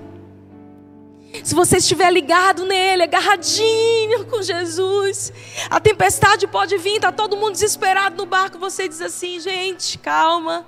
[1.43, 5.32] Se você estiver ligado nele, agarradinho com Jesus,
[5.70, 8.58] a tempestade pode vir, está todo mundo desesperado no barco.
[8.58, 10.66] Você diz assim: gente, calma.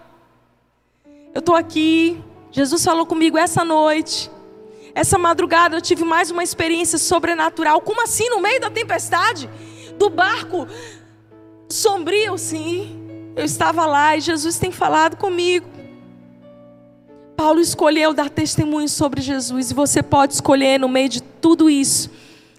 [1.34, 2.24] Eu estou aqui.
[2.52, 4.35] Jesus falou comigo essa noite.
[4.96, 7.82] Essa madrugada eu tive mais uma experiência sobrenatural.
[7.82, 9.50] Como assim, no meio da tempestade?
[9.98, 10.66] Do barco
[11.70, 12.98] sombrio, sim.
[13.36, 15.68] Eu estava lá e Jesus tem falado comigo.
[17.36, 22.10] Paulo escolheu dar testemunho sobre Jesus e você pode escolher no meio de tudo isso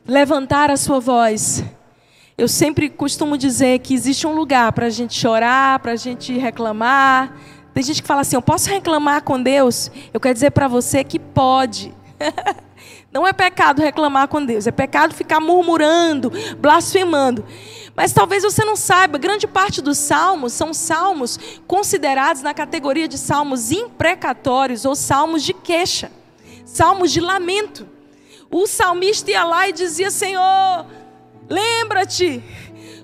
[0.07, 1.65] levantar a sua voz.
[2.37, 6.37] Eu sempre costumo dizer que existe um lugar para a gente chorar, para a gente
[6.37, 7.35] reclamar.
[7.73, 9.91] Tem gente que fala assim: Eu posso reclamar com Deus?
[10.13, 11.95] Eu quero dizer para você que pode.
[13.13, 17.45] Não é pecado reclamar com Deus, é pecado ficar murmurando, blasfemando.
[17.95, 23.17] Mas talvez você não saiba, grande parte dos salmos são salmos considerados na categoria de
[23.17, 26.13] salmos imprecatórios ou salmos de queixa,
[26.67, 27.89] salmos de lamento.
[28.51, 30.87] O salmista ia lá e dizia: Senhor,
[31.49, 32.43] lembra-te.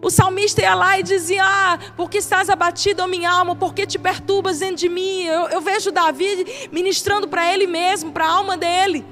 [0.03, 4.59] O salmista ia lá e dizia: Ah, porque estás abatido, minha alma, porque te perturbas
[4.59, 5.23] dentro de mim.
[5.23, 9.07] Eu, eu vejo Davi ministrando para ele mesmo, para a alma dele.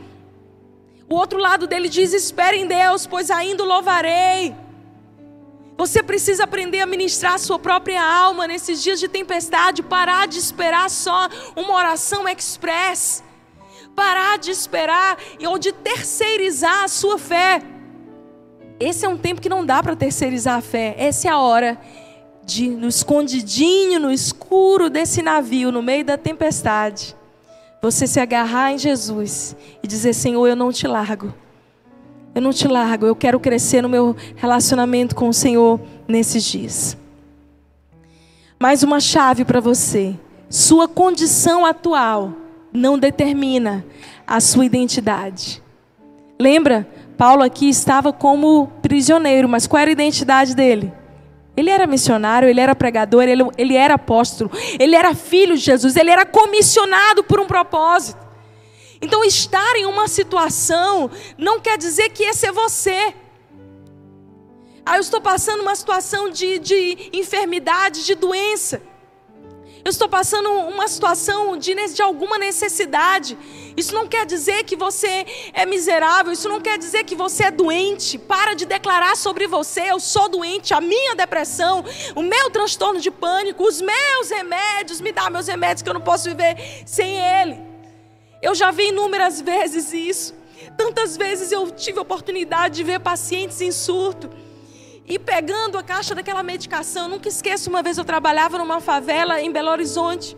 [1.09, 4.53] O outro lado dele diz: Espere em Deus, pois ainda o louvarei.
[5.79, 10.39] Você precisa aprender a ministrar a sua própria alma nesses dias de tempestade, parar de
[10.39, 13.23] esperar só uma oração express.
[13.95, 15.17] Parar de esperar
[15.47, 17.63] ou de terceirizar a sua fé.
[18.81, 20.95] Esse é um tempo que não dá para terceirizar a fé.
[20.97, 21.79] Essa é a hora
[22.43, 27.15] de, no escondidinho, no escuro desse navio, no meio da tempestade,
[27.83, 31.33] você se agarrar em Jesus e dizer: Senhor, eu não te largo.
[32.35, 36.97] Eu não te largo, eu quero crescer no meu relacionamento com o Senhor nesses dias.
[38.59, 40.17] Mais uma chave para você.
[40.49, 42.33] Sua condição atual
[42.73, 43.85] não determina
[44.27, 45.63] a sua identidade.
[46.39, 46.89] Lembra?
[47.21, 50.91] Paulo aqui estava como prisioneiro, mas qual era a identidade dele?
[51.55, 55.97] Ele era missionário, ele era pregador, ele, ele era apóstolo, ele era filho de Jesus,
[55.97, 58.27] ele era comissionado por um propósito.
[59.03, 63.15] Então, estar em uma situação não quer dizer que esse é você.
[64.87, 68.81] Ah, eu estou passando uma situação de, de enfermidade, de doença.
[69.83, 73.37] Eu estou passando uma situação de, de alguma necessidade.
[73.77, 75.25] Isso não quer dizer que você
[75.55, 78.19] é miserável, isso não quer dizer que você é doente.
[78.19, 81.83] Para de declarar sobre você: eu sou doente, a minha depressão,
[82.15, 86.01] o meu transtorno de pânico, os meus remédios, me dá meus remédios que eu não
[86.01, 87.59] posso viver sem ele.
[88.43, 90.35] Eu já vi inúmeras vezes isso.
[90.77, 94.31] Tantas vezes eu tive a oportunidade de ver pacientes em surto.
[95.11, 99.51] E pegando a caixa daquela medicação, nunca esqueço, uma vez eu trabalhava numa favela em
[99.51, 100.37] Belo Horizonte.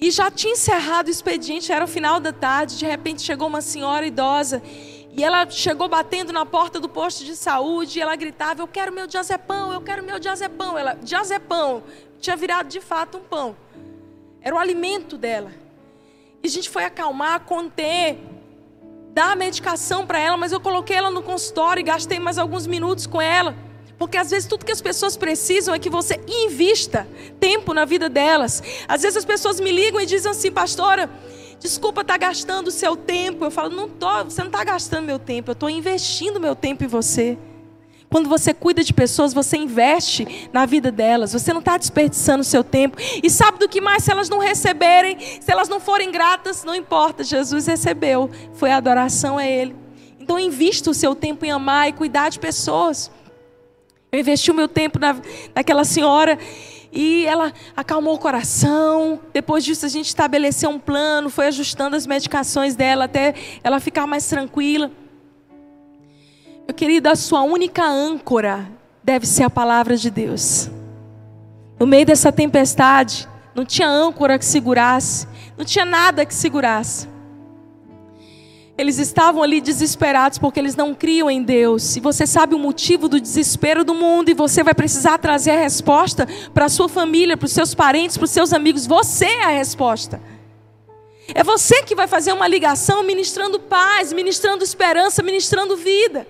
[0.00, 2.78] E já tinha encerrado o expediente, era o final da tarde.
[2.78, 4.62] De repente chegou uma senhora idosa.
[5.12, 7.98] E ela chegou batendo na porta do posto de saúde.
[7.98, 10.78] E ela gritava: Eu quero meu diazepão, eu quero meu diazepão.
[10.78, 11.82] Ela, diazepão,
[12.18, 13.54] tinha virado de fato um pão.
[14.40, 15.52] Era o alimento dela.
[16.42, 18.18] E a gente foi acalmar, conter,
[19.12, 23.06] dar medicação para ela, mas eu coloquei ela no consultório e gastei mais alguns minutos
[23.06, 23.54] com ela.
[23.98, 27.06] Porque às vezes tudo que as pessoas precisam é que você invista
[27.38, 28.62] tempo na vida delas.
[28.88, 31.10] Às vezes as pessoas me ligam e dizem assim, pastora,
[31.58, 33.44] desculpa estar tá gastando o seu tempo.
[33.44, 36.82] Eu falo, não tô, você não está gastando meu tempo, eu estou investindo meu tempo
[36.82, 37.36] em você.
[38.10, 41.32] Quando você cuida de pessoas, você investe na vida delas.
[41.32, 42.96] Você não está desperdiçando o seu tempo.
[43.22, 44.02] E sabe do que mais?
[44.02, 47.22] Se elas não receberem, se elas não forem gratas, não importa.
[47.22, 48.28] Jesus recebeu.
[48.54, 49.76] Foi a adoração a Ele.
[50.18, 53.12] Então invista o seu tempo em amar e cuidar de pessoas.
[54.10, 55.16] Eu investi o meu tempo na,
[55.54, 56.36] naquela senhora
[56.92, 59.20] e ela acalmou o coração.
[59.32, 64.04] Depois disso, a gente estabeleceu um plano, foi ajustando as medicações dela até ela ficar
[64.08, 64.90] mais tranquila.
[66.70, 68.70] Meu querido, a sua única âncora
[69.02, 70.70] deve ser a palavra de Deus.
[71.80, 75.26] No meio dessa tempestade, não tinha âncora que segurasse,
[75.58, 77.08] não tinha nada que segurasse.
[78.78, 81.96] Eles estavam ali desesperados porque eles não criam em Deus.
[81.96, 85.58] E você sabe o motivo do desespero do mundo e você vai precisar trazer a
[85.58, 88.86] resposta para a sua família, para os seus parentes, para os seus amigos.
[88.86, 90.22] Você é a resposta.
[91.34, 96.28] É você que vai fazer uma ligação ministrando paz, ministrando esperança, ministrando vida.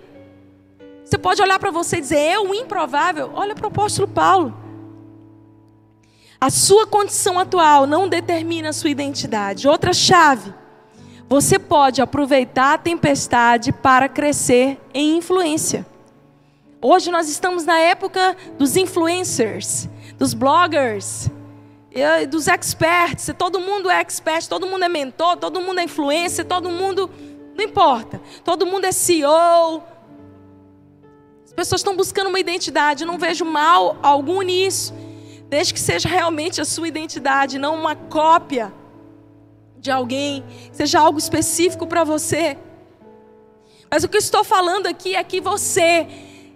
[1.10, 3.32] Você pode olhar para você e dizer, eu, improvável.
[3.34, 4.56] Olha para o apóstolo Paulo.
[6.40, 9.66] A sua condição atual não determina a sua identidade.
[9.66, 10.54] Outra chave.
[11.28, 15.84] você pode aproveitar a tempestade para crescer em influência.
[16.80, 21.28] Hoje nós estamos na época dos influencers, dos bloggers,
[22.28, 23.34] dos experts.
[23.36, 27.10] Todo mundo é expert, todo mundo é mentor, todo mundo é influencer, todo mundo.
[27.56, 28.20] Não importa.
[28.44, 29.89] Todo mundo é CEO.
[31.50, 33.04] As pessoas estão buscando uma identidade.
[33.04, 34.94] Não vejo mal algum nisso.
[35.48, 38.72] Desde que seja realmente a sua identidade, não uma cópia
[39.76, 42.56] de alguém, seja algo específico para você.
[43.90, 46.06] Mas o que eu estou falando aqui é que você,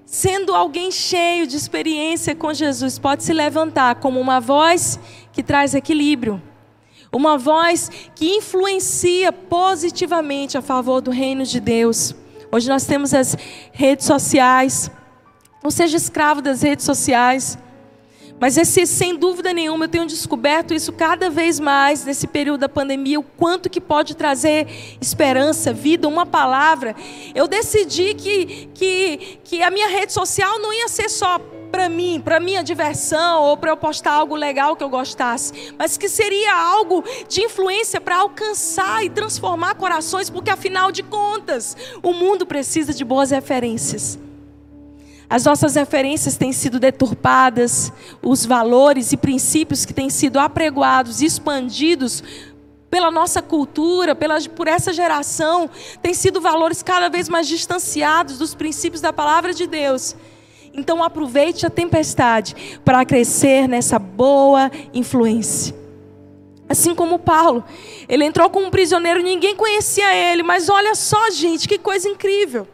[0.07, 5.01] sendo alguém cheio de experiência com Jesus, pode se levantar como uma voz
[5.33, 6.41] que traz equilíbrio.
[7.13, 12.15] Uma voz que influencia positivamente a favor do reino de Deus.
[12.55, 13.37] Hoje nós temos as
[13.73, 14.89] redes sociais.
[15.61, 17.59] Não seja escravo das redes sociais.
[18.39, 22.69] Mas esse, sem dúvida nenhuma, eu tenho descoberto isso cada vez mais nesse período da
[22.69, 24.69] pandemia, o quanto que pode trazer
[25.01, 26.95] esperança, vida, uma palavra.
[27.35, 31.41] Eu decidi que, que, que a minha rede social não ia ser só
[31.75, 35.97] para mim, para minha diversão ou para eu postar algo legal que eu gostasse, mas
[35.97, 42.13] que seria algo de influência para alcançar e transformar corações, porque afinal de contas, o
[42.13, 44.17] mundo precisa de boas referências.
[45.29, 52.23] As nossas referências têm sido deturpadas, os valores e princípios que têm sido apregoados, expandidos
[52.89, 55.69] pela nossa cultura, pela, por essa geração,
[56.01, 60.15] têm sido valores cada vez mais distanciados dos princípios da palavra de Deus.
[60.75, 65.75] Então aproveite a tempestade para crescer nessa boa influência.
[66.69, 67.63] Assim como Paulo,
[68.09, 72.67] ele entrou como um prisioneiro, ninguém conhecia ele, mas olha só, gente, que coisa incrível.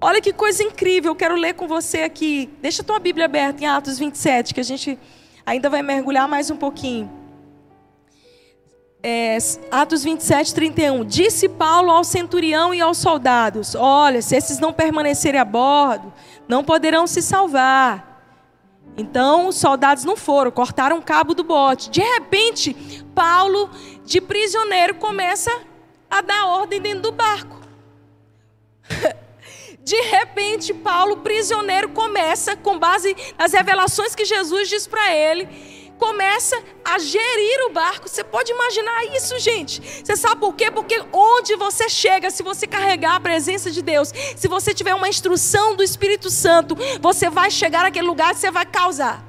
[0.00, 2.50] Olha que coisa incrível, eu quero ler com você aqui.
[2.60, 4.98] Deixa a tua Bíblia aberta em Atos 27, que a gente
[5.46, 7.10] ainda vai mergulhar mais um pouquinho.
[9.02, 9.38] É,
[9.70, 11.04] Atos 27, 31.
[11.04, 16.12] Disse Paulo ao centurião e aos soldados: Olha, se esses não permanecerem a bordo,
[16.50, 18.10] não poderão se salvar.
[18.96, 21.88] Então os soldados não foram, cortaram o cabo do bote.
[21.90, 22.74] De repente,
[23.14, 23.70] Paulo,
[24.04, 25.50] de prisioneiro, começa
[26.10, 27.60] a dar ordem dentro do barco.
[29.82, 35.48] De repente, Paulo, prisioneiro, começa, com base nas revelações que Jesus diz para ele,
[36.00, 38.08] começa a gerir o barco.
[38.08, 39.82] Você pode imaginar isso, gente?
[40.02, 40.70] Você sabe por quê?
[40.70, 45.08] Porque onde você chega, se você carregar a presença de Deus, se você tiver uma
[45.08, 49.22] instrução do Espírito Santo, você vai chegar naquele lugar e você vai causar.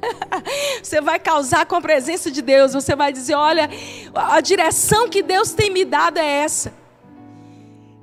[0.82, 2.74] você vai causar com a presença de Deus.
[2.74, 3.70] Você vai dizer: olha,
[4.14, 6.74] a direção que Deus tem me dado é essa.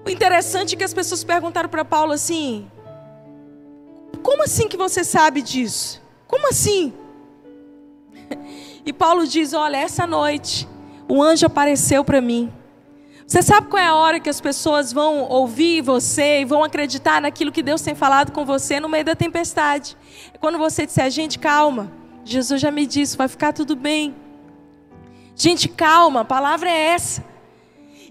[0.04, 2.70] O interessante é que as pessoas perguntaram para Paulo assim:
[4.24, 6.02] como assim que você sabe disso?
[6.28, 7.05] Como assim?
[8.86, 10.68] E Paulo diz: Olha, essa noite
[11.08, 12.52] o anjo apareceu para mim.
[13.28, 17.20] Você sabe qual é a hora que as pessoas vão ouvir você e vão acreditar
[17.20, 19.98] naquilo que Deus tem falado com você no meio da tempestade?
[20.34, 21.92] É quando você disser: Gente, calma.
[22.26, 24.16] Jesus já me disse, vai ficar tudo bem.
[25.36, 27.24] Gente, calma, a palavra é essa.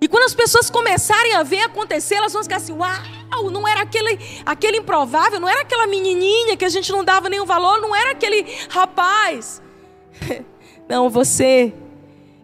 [0.01, 3.83] E quando as pessoas começarem a ver acontecer, elas vão ficar assim: Uau, não era
[3.83, 7.95] aquele, aquele improvável, não era aquela menininha que a gente não dava nenhum valor, não
[7.95, 9.61] era aquele rapaz.
[10.89, 11.73] Não, você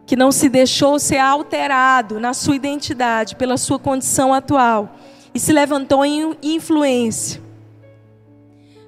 [0.06, 4.96] que não se deixou ser alterado na sua identidade pela sua condição atual
[5.32, 7.40] e se levantou em influência.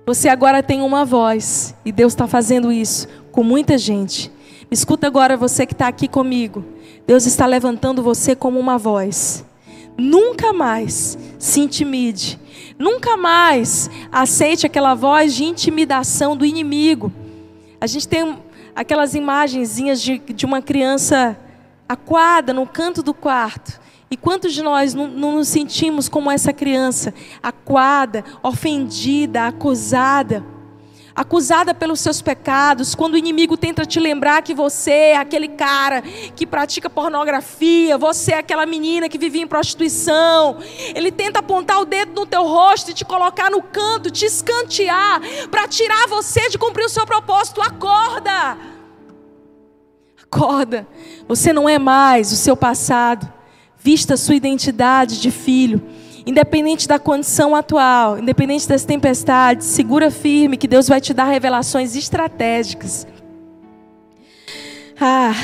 [0.05, 4.33] Você agora tem uma voz e Deus está fazendo isso com muita gente.
[4.69, 6.65] Escuta agora você que está aqui comigo.
[7.07, 9.45] Deus está levantando você como uma voz.
[9.97, 12.41] Nunca mais se intimide.
[12.79, 17.13] Nunca mais aceite aquela voz de intimidação do inimigo.
[17.81, 18.37] A gente tem
[18.75, 21.39] aquelas imagenzinhas de, de uma criança
[21.89, 23.81] aquada no canto do quarto.
[24.11, 30.45] E quantos de nós não, não nos sentimos como essa criança, aquada, ofendida, acusada?
[31.15, 36.03] Acusada pelos seus pecados, quando o inimigo tenta te lembrar que você é aquele cara
[36.03, 40.59] que pratica pornografia, você é aquela menina que vivia em prostituição,
[40.95, 45.21] ele tenta apontar o dedo no teu rosto e te colocar no canto, te escantear,
[45.51, 47.61] para tirar você de cumprir o seu propósito.
[47.61, 48.57] Acorda!
[50.23, 50.87] Acorda!
[51.29, 53.31] Você não é mais o seu passado.
[53.77, 55.83] Vista a sua identidade de filho.
[56.25, 61.97] Independente da condição atual, independente das tempestades, segura firme que Deus vai te dar revelações
[61.97, 63.07] estratégicas.
[65.01, 65.35] Ah,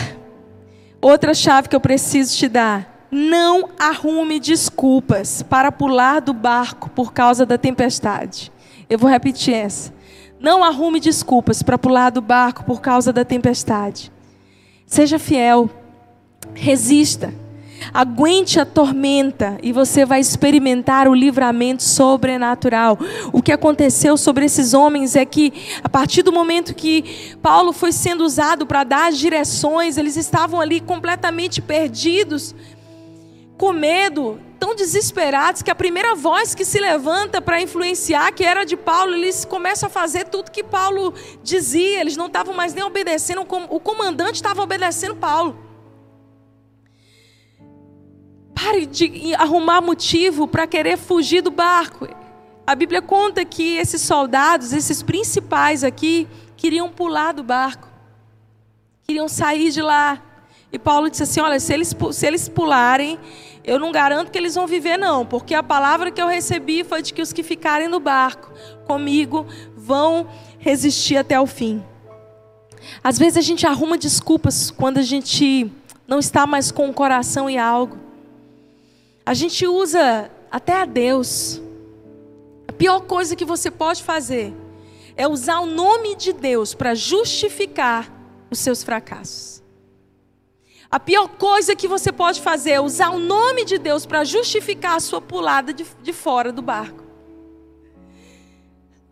[1.00, 3.08] outra chave que eu preciso te dar.
[3.10, 8.52] Não arrume desculpas para pular do barco por causa da tempestade.
[8.88, 9.92] Eu vou repetir essa.
[10.38, 14.12] Não arrume desculpas para pular do barco por causa da tempestade.
[14.86, 15.68] Seja fiel.
[16.54, 17.34] Resista.
[17.92, 22.98] Aguente a tormenta e você vai experimentar o livramento sobrenatural.
[23.32, 25.52] O que aconteceu sobre esses homens é que,
[25.82, 30.60] a partir do momento que Paulo foi sendo usado para dar as direções, eles estavam
[30.60, 32.54] ali completamente perdidos,
[33.56, 38.64] com medo, tão desesperados, que a primeira voz que se levanta para influenciar, que era
[38.64, 42.84] de Paulo, eles começam a fazer tudo que Paulo dizia, eles não estavam mais nem
[42.84, 45.67] obedecendo, o comandante estava obedecendo Paulo.
[48.60, 52.08] Pare de arrumar motivo para querer fugir do barco.
[52.66, 57.88] A Bíblia conta que esses soldados, esses principais aqui, queriam pular do barco,
[59.06, 60.20] queriam sair de lá.
[60.72, 63.16] E Paulo disse assim: Olha, se eles, se eles pularem,
[63.62, 67.00] eu não garanto que eles vão viver, não, porque a palavra que eu recebi foi
[67.00, 68.52] de que os que ficarem no barco
[68.88, 69.46] comigo
[69.76, 70.26] vão
[70.58, 71.80] resistir até o fim.
[73.04, 75.70] Às vezes a gente arruma desculpas quando a gente
[76.08, 78.07] não está mais com o coração em algo.
[79.28, 81.60] A gente usa até a Deus.
[82.66, 84.54] A pior coisa que você pode fazer
[85.14, 88.10] é usar o nome de Deus para justificar
[88.50, 89.62] os seus fracassos.
[90.90, 94.96] A pior coisa que você pode fazer é usar o nome de Deus para justificar
[94.96, 97.04] a sua pulada de, de fora do barco.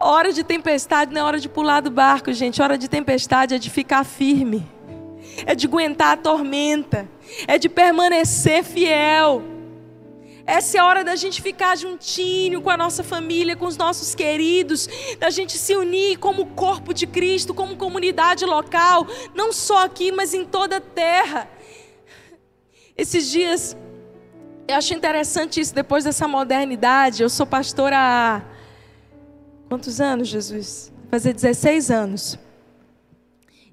[0.00, 2.62] Hora de tempestade não é hora de pular do barco, gente.
[2.62, 4.66] Hora de tempestade é de ficar firme,
[5.44, 7.06] é de aguentar a tormenta,
[7.46, 9.55] é de permanecer fiel.
[10.46, 14.14] Essa é a hora da gente ficar juntinho com a nossa família, com os nossos
[14.14, 14.88] queridos,
[15.18, 20.32] da gente se unir como corpo de Cristo, como comunidade local, não só aqui, mas
[20.34, 21.50] em toda a terra.
[22.96, 23.76] Esses dias,
[24.68, 28.42] eu acho interessante isso, depois dessa modernidade, eu sou pastora há.
[29.68, 30.92] Quantos anos, Jesus?
[31.10, 32.38] Fazer 16 anos.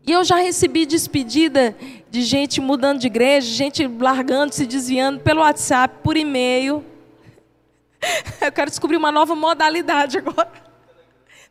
[0.05, 1.75] E eu já recebi despedida
[2.13, 6.85] de gente mudando de igreja, gente largando, se desviando pelo WhatsApp, por e-mail.
[8.39, 10.51] Eu quero descobrir uma nova modalidade agora.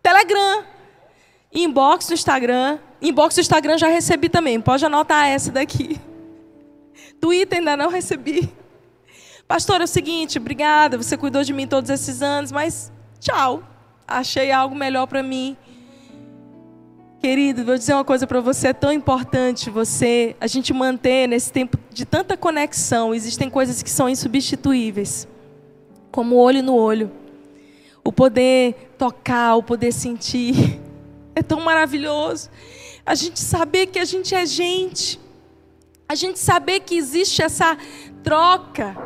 [0.01, 0.63] Telegram.
[1.53, 2.79] Inbox do Instagram.
[3.01, 4.61] Inbox do Instagram já recebi também.
[4.61, 6.01] Pode anotar essa daqui.
[7.21, 8.49] Twitter ainda não recebi.
[9.49, 13.65] Pastor, é o seguinte, obrigada, você cuidou de mim todos esses anos, mas tchau.
[14.07, 15.57] Achei algo melhor para mim.
[17.23, 21.53] Querido, vou dizer uma coisa para você, é tão importante você, a gente manter nesse
[21.53, 25.29] tempo de tanta conexão, existem coisas que são insubstituíveis,
[26.11, 27.13] como olho no olho.
[28.03, 30.81] O poder tocar, o poder sentir,
[31.33, 32.51] é tão maravilhoso.
[33.07, 35.21] A gente saber que a gente é gente,
[36.09, 37.79] a gente saber que existe essa
[38.25, 38.97] troca,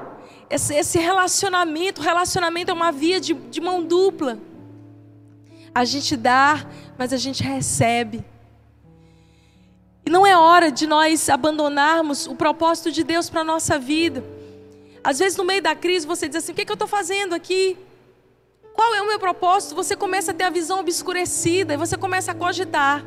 [0.48, 2.00] esse, relacionamento.
[2.00, 4.38] O relacionamento é uma via de, de mão dupla.
[5.76, 6.64] A gente dá
[6.96, 8.24] mas a gente recebe.
[10.06, 14.24] E não é hora de nós abandonarmos o propósito de Deus para a nossa vida.
[15.04, 16.88] Às vezes, no meio da crise, você diz assim: o que, é que eu estou
[16.88, 17.76] fazendo aqui?
[18.72, 19.74] Qual é o meu propósito?
[19.74, 23.04] Você começa a ter a visão obscurecida e você começa a cogitar.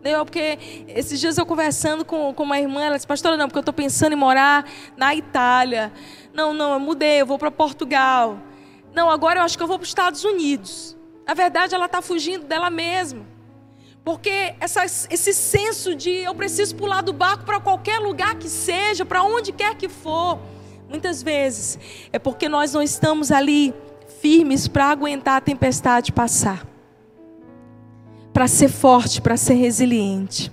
[0.00, 0.22] Entendeu?
[0.26, 3.62] Porque esses dias eu conversando com, com uma irmã, ela disse, pastora, não, porque eu
[3.62, 5.90] estou pensando em morar na Itália.
[6.34, 8.38] Não, não, eu mudei, eu vou para Portugal.
[8.92, 11.00] Não, agora eu acho que eu vou para os Estados Unidos.
[11.26, 13.24] Na verdade, ela está fugindo dela mesma.
[14.04, 19.04] Porque essa, esse senso de eu preciso pular do barco para qualquer lugar que seja,
[19.04, 20.40] para onde quer que for,
[20.88, 21.78] muitas vezes
[22.12, 23.72] é porque nós não estamos ali
[24.20, 26.66] firmes para aguentar a tempestade passar,
[28.32, 30.50] para ser forte, para ser resiliente.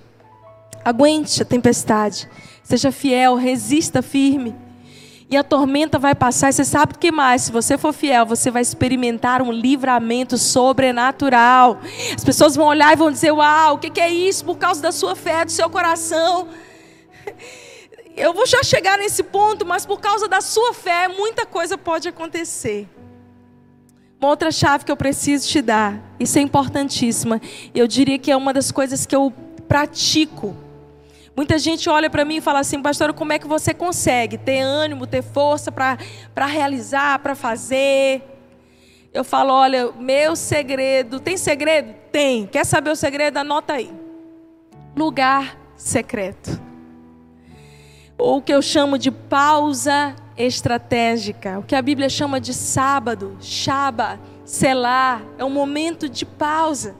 [0.84, 2.28] Aguente a tempestade,
[2.62, 4.54] seja fiel, resista firme
[5.30, 6.50] e a tormenta vai passar.
[6.50, 7.42] E você sabe o que mais?
[7.42, 11.78] Se você for fiel, você vai experimentar um livramento sobrenatural.
[12.14, 14.44] As pessoas vão olhar e vão dizer: Uau, o que é isso?
[14.44, 16.48] Por causa da sua fé, do seu coração.
[18.16, 22.08] Eu vou já chegar nesse ponto, mas por causa da sua fé, muita coisa pode
[22.08, 22.86] acontecer.
[24.20, 27.40] Uma outra chave que eu preciso te dar, isso é importantíssima.
[27.74, 29.32] Eu diria que é uma das coisas que eu
[29.66, 30.54] pratico
[31.40, 34.60] Muita gente olha para mim e fala assim, pastor, como é que você consegue ter
[34.60, 35.96] ânimo, ter força para
[36.46, 38.22] realizar, para fazer?
[39.10, 41.94] Eu falo, olha, meu segredo, tem segredo?
[42.12, 42.46] Tem.
[42.46, 43.38] Quer saber o segredo?
[43.38, 43.90] Anota aí.
[44.94, 46.60] Lugar secreto.
[48.18, 51.58] Ou o que eu chamo de pausa estratégica.
[51.58, 55.22] O que a Bíblia chama de sábado, shaba, selar.
[55.38, 56.94] É um momento de pausa.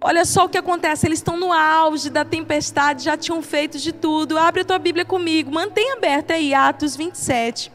[0.00, 3.92] Olha só o que acontece, eles estão no auge da tempestade, já tinham feito de
[3.92, 4.38] tudo.
[4.38, 7.72] Abre a tua Bíblia comigo, mantenha aberta aí, Atos 27.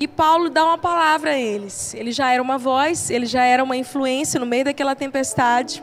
[0.00, 1.92] E Paulo dá uma palavra a eles.
[1.92, 5.82] Ele já era uma voz, ele já era uma influência no meio daquela tempestade.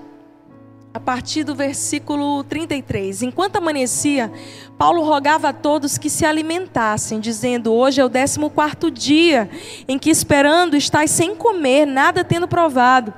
[0.94, 3.24] a partir do versículo 33.
[3.24, 4.32] Enquanto amanhecia,
[4.78, 9.50] Paulo rogava a todos que se alimentassem, dizendo: Hoje é o décimo quarto dia
[9.90, 13.14] em que, esperando, estáis sem comer, nada tendo provado.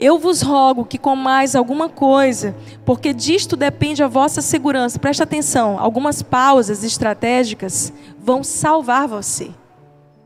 [0.00, 2.56] Eu vos rogo que comais alguma coisa,
[2.86, 4.98] porque disto depende a vossa segurança.
[4.98, 9.50] Preste atenção, algumas pausas estratégicas vão salvar você.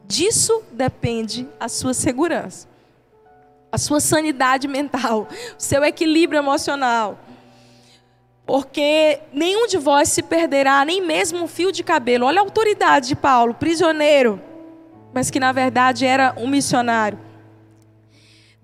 [0.07, 2.73] Disso depende a sua segurança
[3.75, 5.27] a sua sanidade mental,
[5.59, 7.19] o seu equilíbrio emocional.
[8.47, 12.27] Porque nenhum de vós se perderá, nem mesmo um fio de cabelo.
[12.27, 14.41] Olha a autoridade de Paulo, prisioneiro,
[15.13, 17.19] mas que na verdade era um missionário.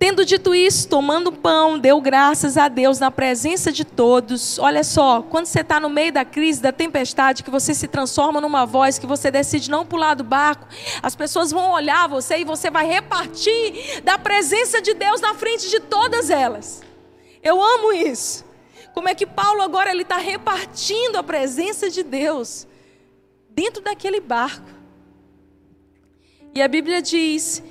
[0.01, 4.59] Tendo dito isso, tomando pão, deu graças a Deus na presença de todos.
[4.59, 8.41] Olha só, quando você está no meio da crise, da tempestade, que você se transforma
[8.41, 10.67] numa voz, que você decide não pular do barco,
[11.03, 15.69] as pessoas vão olhar você e você vai repartir da presença de Deus na frente
[15.69, 16.81] de todas elas.
[17.43, 18.43] Eu amo isso.
[18.95, 22.67] Como é que Paulo agora ele está repartindo a presença de Deus
[23.51, 24.71] dentro daquele barco?
[26.55, 27.63] E a Bíblia diz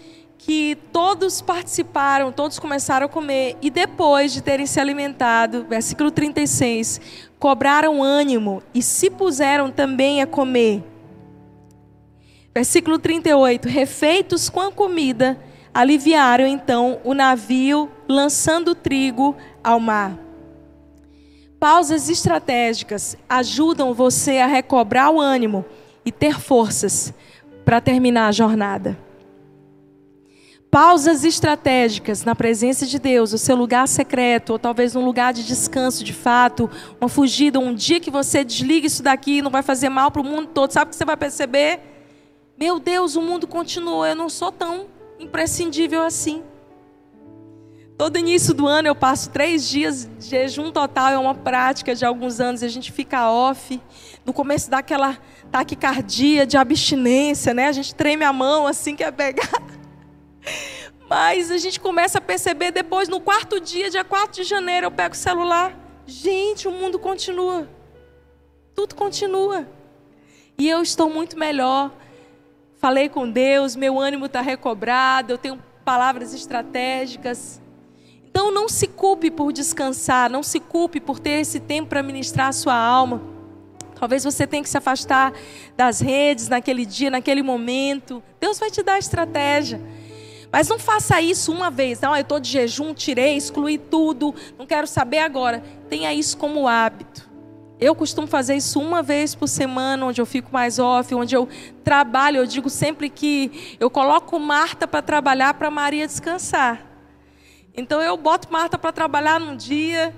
[0.50, 7.00] que todos participaram, todos começaram a comer, e depois de terem se alimentado, versículo 36,
[7.38, 10.84] cobraram ânimo e se puseram também a comer.
[12.52, 15.40] Versículo 38, refeitos com a comida,
[15.72, 20.18] aliviaram então o navio, lançando trigo ao mar.
[21.60, 25.64] Pausas estratégicas ajudam você a recobrar o ânimo
[26.04, 27.14] e ter forças
[27.64, 29.09] para terminar a jornada.
[30.72, 35.44] Pausas estratégicas na presença de Deus, o seu lugar secreto, ou talvez um lugar de
[35.44, 36.70] descanso de fato,
[37.02, 40.24] uma fugida, um dia que você desliga isso daqui, não vai fazer mal para o
[40.26, 41.80] mundo todo, sabe o que você vai perceber?
[42.56, 44.86] Meu Deus, o mundo continua, eu não sou tão
[45.20, 46.44] imprescindível assim.
[47.98, 52.06] Todo início do ano eu passo três dias de jejum total, é uma prática de
[52.06, 53.82] alguns anos, a gente fica off.
[54.24, 55.18] No começo dá aquela
[55.52, 57.68] taquicardia de abstinência, né?
[57.68, 59.69] A gente treme a mão assim, quer pegar.
[61.10, 64.92] Mas a gente começa a perceber depois, no quarto dia, dia 4 de janeiro, eu
[64.92, 65.76] pego o celular.
[66.06, 67.68] Gente, o mundo continua.
[68.76, 69.68] Tudo continua.
[70.58, 71.92] E eu estou muito melhor.
[72.78, 77.60] Falei com Deus, meu ânimo está recobrado, eu tenho palavras estratégicas.
[78.30, 82.50] Então não se culpe por descansar, não se culpe por ter esse tempo para ministrar
[82.50, 83.22] a sua alma.
[84.00, 85.34] Talvez você tenha que se afastar
[85.76, 88.24] das redes naquele dia, naquele momento.
[88.40, 89.82] Deus vai te dar estratégia.
[90.52, 92.00] Mas não faça isso uma vez.
[92.02, 95.64] Não, eu estou de jejum, tirei, excluí tudo, não quero saber agora.
[95.90, 97.30] Tenha isso como hábito.
[97.80, 101.48] Eu costumo fazer isso uma vez por semana, onde eu fico mais off, onde eu
[101.84, 102.38] trabalho.
[102.38, 106.86] Eu digo sempre que eu coloco Marta para trabalhar para Maria descansar.
[107.74, 110.14] Então eu boto Marta para trabalhar num dia,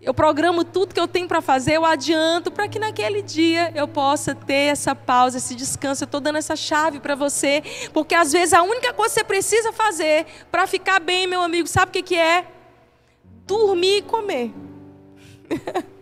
[0.00, 3.88] eu programo tudo que eu tenho para fazer, eu adianto para que naquele dia eu
[3.88, 6.04] possa ter essa pausa, esse descanso.
[6.04, 7.62] Eu estou dando essa chave para você,
[7.92, 11.66] porque às vezes a única coisa que você precisa fazer para ficar bem, meu amigo,
[11.66, 12.46] sabe o que, que é?
[13.46, 14.52] Dormir e comer.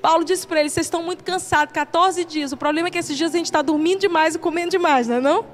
[0.00, 2.52] Paulo disse para eles: vocês estão muito cansados, 14 dias.
[2.52, 5.16] O problema é que esses dias a gente está dormindo demais e comendo demais, não
[5.16, 5.20] é?
[5.20, 5.44] Não?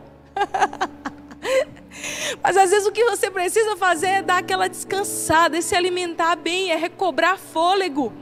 [2.42, 6.36] Mas às vezes o que você precisa fazer é dar aquela descansada, é se alimentar
[6.36, 8.12] bem, é recobrar fôlego.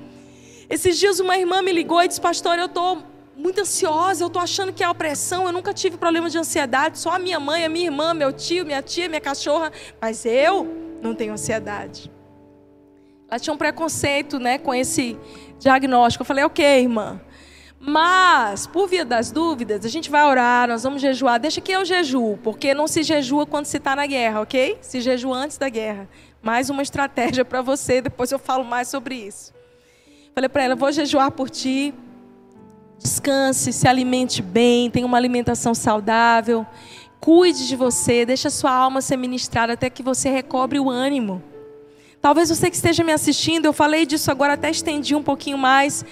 [0.69, 3.03] Esses dias uma irmã me ligou e disse: Pastor, eu estou
[3.37, 7.11] muito ansiosa, eu estou achando que é opressão, eu nunca tive problema de ansiedade, só
[7.11, 10.67] a minha mãe, a minha irmã, meu tio, minha tia, minha cachorra, mas eu
[11.03, 12.11] não tenho ansiedade.
[13.29, 15.19] Ela tinha um preconceito né, com esse
[15.59, 16.23] diagnóstico.
[16.23, 17.21] Eu falei: Ok, irmã.
[17.85, 21.41] Mas, por via das dúvidas, a gente vai orar, nós vamos jejuar.
[21.41, 24.79] Deixa que eu jejuo, porque não se jejua quando se está na guerra, ok?
[24.81, 26.09] Se jejua antes da guerra.
[26.41, 29.53] Mais uma estratégia para você, depois eu falo mais sobre isso.
[30.33, 31.93] Falei para ela: vou jejuar por ti.
[33.01, 36.65] Descanse, se alimente bem, tenha uma alimentação saudável.
[37.19, 41.43] Cuide de você, deixa a sua alma ser ministrada até que você recobre o ânimo.
[42.21, 46.05] Talvez você que esteja me assistindo, eu falei disso agora, até estendi um pouquinho mais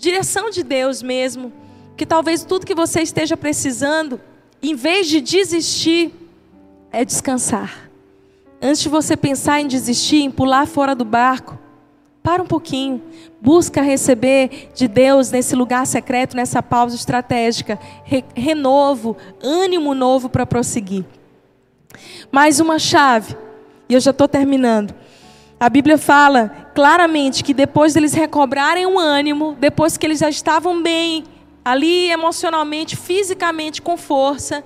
[0.00, 1.52] direção de Deus mesmo.
[1.96, 4.18] Que talvez tudo que você esteja precisando,
[4.62, 6.12] em vez de desistir,
[6.90, 7.90] é descansar.
[8.60, 11.58] Antes de você pensar em desistir, em pular fora do barco,
[12.22, 13.02] para um pouquinho.
[13.40, 20.46] Busca receber de Deus nesse lugar secreto, nessa pausa estratégica, re renovo, ânimo novo para
[20.46, 21.04] prosseguir.
[22.32, 23.36] Mais uma chave,
[23.88, 24.94] e eu já estou terminando.
[25.60, 30.82] A Bíblia fala claramente que depois deles recobrarem o ânimo, depois que eles já estavam
[30.82, 31.24] bem,
[31.62, 34.64] ali emocionalmente, fisicamente com força,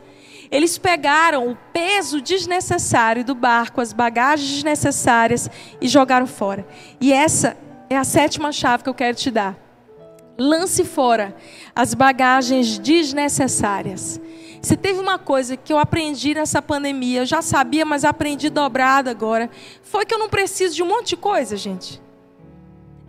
[0.53, 5.51] eles pegaram o peso desnecessário do barco, as bagagens desnecessárias
[5.81, 6.65] e jogaram fora.
[7.01, 7.57] E essa
[7.91, 9.57] é a sétima chave que eu quero te dar.
[10.39, 11.35] Lance fora
[11.75, 14.21] as bagagens desnecessárias.
[14.65, 19.11] Se teve uma coisa que eu aprendi nessa pandemia, eu já sabia, mas aprendi dobrado
[19.11, 19.51] agora,
[19.83, 22.01] foi que eu não preciso de um monte de coisa, gente.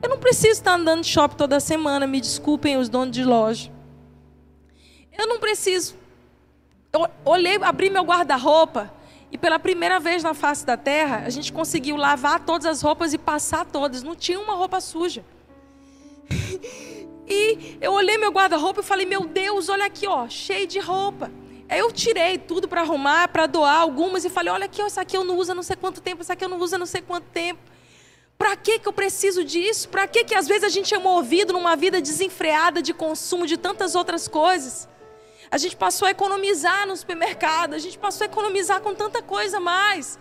[0.03, 3.71] Eu não preciso estar andando de shopping toda semana, me desculpem os donos de loja.
[5.17, 5.95] Eu não preciso.
[6.91, 8.93] Eu olhei, abri meu guarda-roupa
[9.31, 13.13] e pela primeira vez na face da terra, a gente conseguiu lavar todas as roupas
[13.13, 14.03] e passar todas.
[14.03, 15.23] Não tinha uma roupa suja.
[17.27, 21.31] E eu olhei meu guarda-roupa e falei: Meu Deus, olha aqui, ó, cheio de roupa.
[21.67, 25.17] Aí eu tirei tudo para arrumar, para doar algumas e falei: Olha aqui, essa aqui
[25.17, 26.85] eu não uso há não sei quanto tempo, essa aqui eu não uso há não
[26.85, 27.59] sei quanto tempo.
[28.37, 29.87] Para que, que eu preciso disso?
[29.89, 33.57] Para que, que às vezes a gente é movido numa vida desenfreada de consumo de
[33.57, 34.89] tantas outras coisas?
[35.49, 39.59] A gente passou a economizar no supermercado, a gente passou a economizar com tanta coisa
[39.59, 40.19] mais.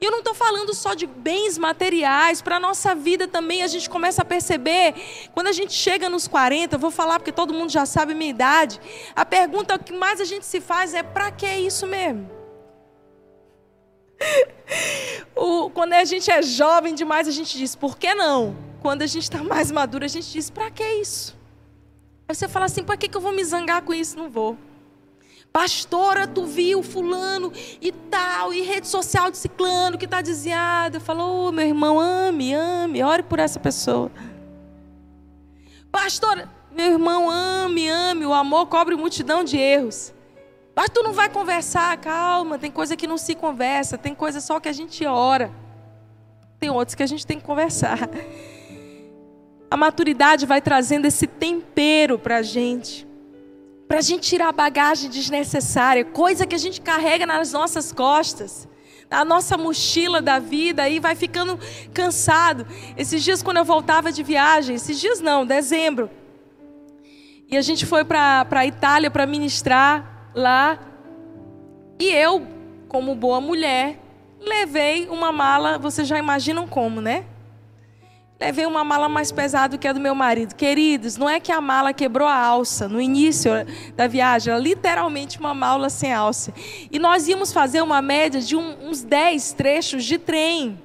[0.00, 3.66] E eu não estou falando só de bens materiais, para a nossa vida também a
[3.66, 4.94] gente começa a perceber,
[5.34, 8.14] quando a gente chega nos 40, eu vou falar porque todo mundo já sabe a
[8.14, 8.80] minha idade,
[9.14, 12.30] a pergunta que mais a gente se faz é: para que isso mesmo?
[15.34, 18.56] o, quando a gente é jovem demais, a gente diz: por que não?
[18.80, 21.36] Quando a gente está mais maduro, a gente diz: para que isso?
[22.28, 24.16] Aí você fala assim: para que, que eu vou me zangar com isso?
[24.16, 24.56] Não vou.
[25.58, 27.52] Pastora, tu viu fulano
[27.82, 31.00] e tal, e rede social de ciclano que está desviada.
[31.00, 34.08] Falou, oh, meu irmão, ame, ame, ore por essa pessoa.
[35.90, 40.14] Pastora, meu irmão, ame, ame, o amor cobre multidão de erros.
[40.76, 44.60] Mas tu não vai conversar, calma, tem coisa que não se conversa, tem coisa só
[44.60, 45.50] que a gente ora.
[46.60, 48.08] Tem outros que a gente tem que conversar.
[49.68, 53.07] A maturidade vai trazendo esse tempero para a gente
[53.88, 58.68] para a gente tirar a bagagem desnecessária, coisa que a gente carrega nas nossas costas,
[59.10, 61.58] na nossa mochila da vida, aí vai ficando
[61.94, 62.66] cansado.
[62.98, 66.10] Esses dias, quando eu voltava de viagem, esses dias não, dezembro,
[67.50, 70.78] e a gente foi para a Itália para ministrar lá,
[71.98, 72.46] e eu,
[72.88, 73.98] como boa mulher,
[74.38, 77.24] levei uma mala, vocês já imaginam como, né?
[78.40, 80.54] Levei uma mala mais pesada do que a do meu marido.
[80.54, 83.50] Queridos, não é que a mala quebrou a alça no início
[83.96, 86.54] da viagem, era literalmente uma mala sem alça.
[86.90, 90.78] E nós íamos fazer uma média de um, uns 10 trechos de trem.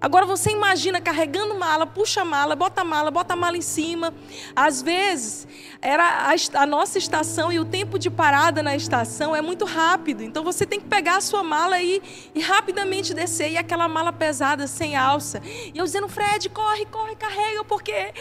[0.00, 4.14] Agora você imagina carregando mala, puxa mala, bota mala, bota mala em cima.
[4.56, 5.46] Às vezes,
[5.82, 10.22] era a, a, nossa estação e o tempo de parada na estação é muito rápido.
[10.22, 12.00] Então você tem que pegar a sua mala e,
[12.34, 13.52] e rapidamente descer.
[13.52, 15.42] E aquela mala pesada, sem alça.
[15.44, 18.14] E eu dizendo, Fred, corre, corre, carrega, porque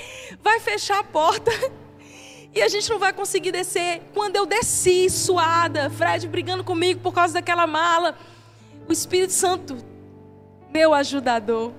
[0.43, 1.51] vai fechar a porta.
[2.51, 4.01] E a gente não vai conseguir descer.
[4.11, 8.17] Quando eu desci, suada, Fred brigando comigo por causa daquela mala,
[8.87, 9.77] o Espírito Santo
[10.71, 11.71] meu ajudador,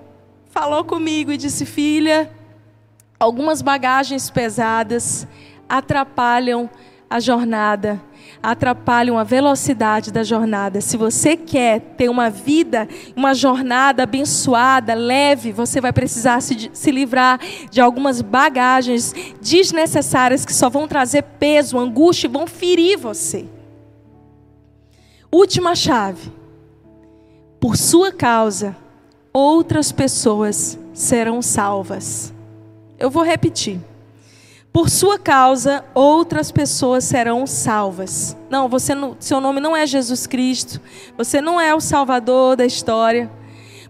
[0.49, 2.29] falou comigo e disse: Filha,
[3.19, 5.27] algumas bagagens pesadas
[5.67, 6.69] atrapalham
[7.09, 8.01] a jornada,
[8.41, 10.81] atrapalham a velocidade da jornada.
[10.81, 16.91] Se você quer ter uma vida, uma jornada abençoada, leve, você vai precisar se, se
[16.91, 17.39] livrar
[17.69, 23.45] de algumas bagagens desnecessárias que só vão trazer peso, angústia e vão ferir você.
[25.31, 26.41] Última chave
[27.61, 28.75] por sua causa,
[29.33, 32.33] outras pessoas serão salvas.
[32.99, 33.79] Eu vou repetir.
[34.71, 38.37] Por sua causa, outras pessoas serão salvas.
[38.49, 40.79] Não, você não, seu nome não é Jesus Cristo.
[41.17, 43.29] Você não é o Salvador da história.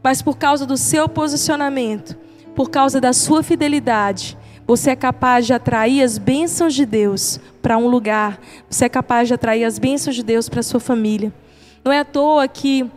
[0.01, 2.18] Mas por causa do seu posicionamento,
[2.55, 4.35] por causa da sua fidelidade,
[4.65, 8.39] você é capaz de atrair as bênçãos de Deus para um lugar.
[8.69, 11.31] Você é capaz de atrair as bênçãos de Deus para sua família.
[11.84, 12.89] Não é à toa que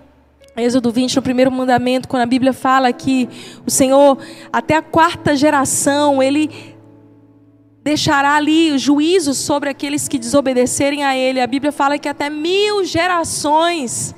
[0.57, 3.29] Êxodo 20, no primeiro mandamento, quando a Bíblia fala que
[3.67, 4.19] o Senhor,
[4.53, 6.49] até a quarta geração, Ele
[7.83, 11.41] deixará ali o juízo sobre aqueles que desobedecerem a Ele.
[11.41, 14.15] A Bíblia fala que até mil gerações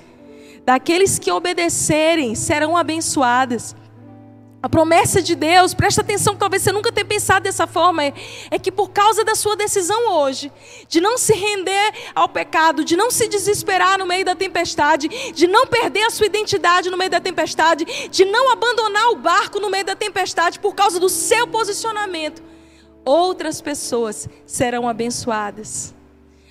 [0.64, 3.74] daqueles que obedecerem serão abençoadas.
[4.66, 8.12] A promessa de Deus, presta atenção, talvez você nunca tenha pensado dessa forma, é,
[8.50, 10.50] é, que por causa da sua decisão hoje,
[10.88, 15.46] de não se render ao pecado, de não se desesperar no meio da tempestade, de
[15.46, 19.70] não perder a sua identidade no meio da tempestade, de não abandonar o barco no
[19.70, 22.42] meio da tempestade, por causa do seu posicionamento,
[23.04, 25.94] outras pessoas serão abençoadas.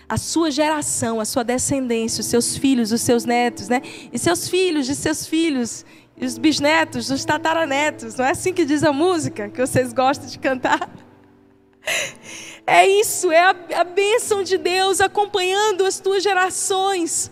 [0.08, 3.82] A sua geração, a sua descendência, os seus filhos, os seus netos, né?
[4.14, 5.84] E seus filhos de seus filhos
[6.20, 8.16] os bisnetos, os tataranetos.
[8.16, 10.90] Não é assim que diz a música que vocês gostam de cantar?
[12.68, 17.32] É isso, é a, a bênção de Deus acompanhando as tuas gerações.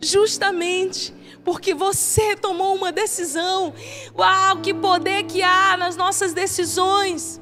[0.00, 1.12] Justamente
[1.44, 3.74] porque você tomou uma decisão.
[4.16, 7.40] Uau, que poder que há nas nossas decisões.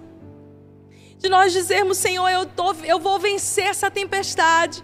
[1.18, 4.82] De nós dizermos, Senhor, eu, tô, eu vou vencer essa tempestade.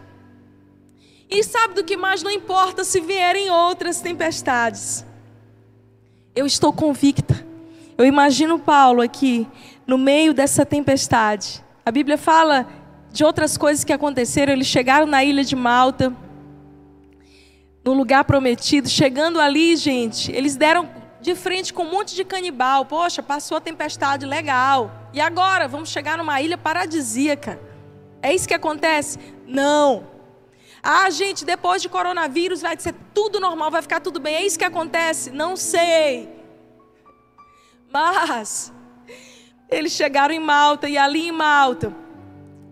[1.30, 2.22] E sabe do que mais?
[2.22, 5.04] Não importa se vierem outras tempestades.
[6.36, 7.34] Eu estou convicta.
[7.96, 9.48] Eu imagino Paulo aqui,
[9.86, 11.64] no meio dessa tempestade.
[11.84, 12.68] A Bíblia fala
[13.10, 14.52] de outras coisas que aconteceram.
[14.52, 16.12] Eles chegaram na ilha de Malta
[17.82, 18.86] no lugar prometido.
[18.86, 20.86] Chegando ali, gente, eles deram
[21.22, 22.84] de frente com um monte de canibal.
[22.84, 24.90] Poxa, passou a tempestade, legal.
[25.14, 25.66] E agora?
[25.66, 27.58] Vamos chegar numa ilha paradisíaca.
[28.20, 29.18] É isso que acontece?
[29.46, 30.15] Não.
[30.88, 34.36] Ah, gente, depois de coronavírus vai ser tudo normal, vai ficar tudo bem.
[34.36, 35.32] É isso que acontece?
[35.32, 36.28] Não sei.
[37.92, 38.72] Mas
[39.68, 41.92] eles chegaram em Malta e ali em Malta,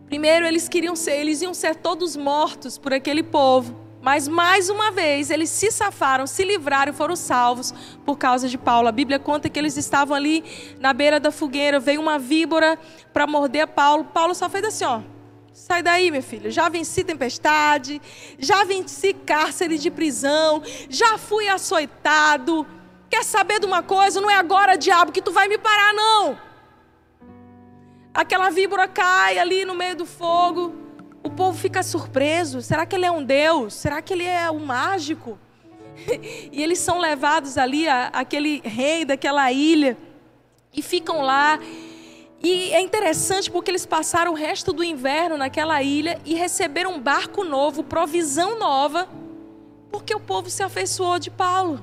[0.06, 3.82] primeiro eles queriam ser, eles iam ser todos mortos por aquele povo.
[4.00, 7.74] Mas mais uma vez eles se safaram, se livraram e foram salvos
[8.04, 8.86] por causa de Paulo.
[8.86, 10.44] A Bíblia conta que eles estavam ali
[10.78, 12.78] na beira da fogueira, veio uma víbora
[13.12, 14.04] para morder Paulo.
[14.04, 15.13] Paulo só fez assim, ó.
[15.54, 16.50] Sai daí, meu filho.
[16.50, 18.02] Já venci tempestade,
[18.38, 22.66] já venci cárcere de prisão, já fui açoitado.
[23.08, 24.20] Quer saber de uma coisa?
[24.20, 26.38] Não é agora, diabo, que tu vai me parar, não.
[28.12, 30.84] Aquela víbora cai ali no meio do fogo
[31.24, 32.60] o povo fica surpreso.
[32.60, 33.72] Será que ele é um Deus?
[33.72, 35.38] Será que ele é um mágico?
[36.52, 39.96] e eles são levados ali, aquele rei daquela ilha,
[40.72, 41.58] e ficam lá.
[42.44, 47.00] E é interessante porque eles passaram o resto do inverno naquela ilha e receberam um
[47.00, 49.08] barco novo, provisão nova,
[49.90, 51.82] porque o povo se afeiçoou de Paulo.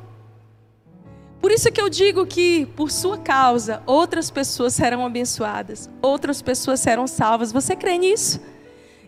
[1.41, 6.79] Por isso que eu digo que, por sua causa, outras pessoas serão abençoadas, outras pessoas
[6.79, 7.51] serão salvas.
[7.51, 8.39] Você crê nisso?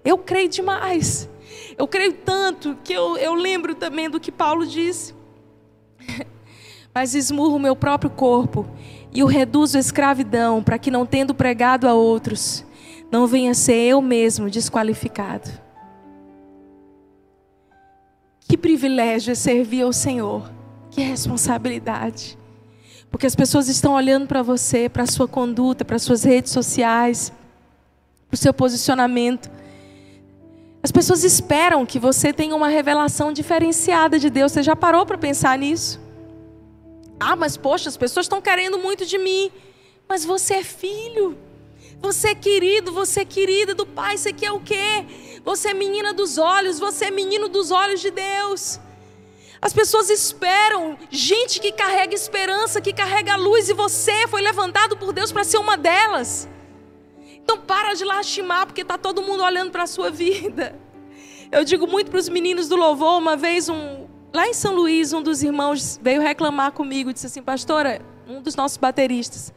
[0.03, 1.29] Eu creio demais.
[1.77, 5.13] Eu creio tanto que eu, eu lembro também do que Paulo disse.
[6.91, 8.67] Mas esmurro o meu próprio corpo
[9.13, 12.65] e o reduzo à escravidão, para que, não tendo pregado a outros,
[13.11, 15.49] não venha ser eu mesmo desqualificado.
[18.47, 20.51] Que privilégio é servir ao Senhor.
[20.89, 22.37] Que responsabilidade.
[23.11, 26.51] Porque as pessoas estão olhando para você, para a sua conduta, para as suas redes
[26.51, 27.31] sociais,
[28.27, 29.49] para o seu posicionamento.
[30.81, 34.51] As pessoas esperam que você tenha uma revelação diferenciada de Deus.
[34.51, 36.02] Você já parou para pensar nisso?
[37.25, 39.49] Ah, mas poxa, as pessoas estão querendo muito de mim.
[40.09, 41.37] Mas você é filho.
[41.99, 44.17] Você é querido, você é querida do Pai.
[44.17, 45.05] Você quer o quê?
[45.45, 48.79] Você é menina dos olhos, você é menino dos olhos de Deus.
[49.61, 55.13] As pessoas esperam gente que carrega esperança, que carrega luz, e você foi levantado por
[55.13, 56.49] Deus para ser uma delas.
[57.41, 60.77] Então para de lastimar, porque está todo mundo olhando para a sua vida.
[61.49, 64.02] Eu digo muito para os meninos do louvor, uma vez um,
[64.33, 68.55] lá em São Luís, um dos irmãos veio reclamar comigo, disse assim, pastora, um dos
[68.55, 69.53] nossos bateristas,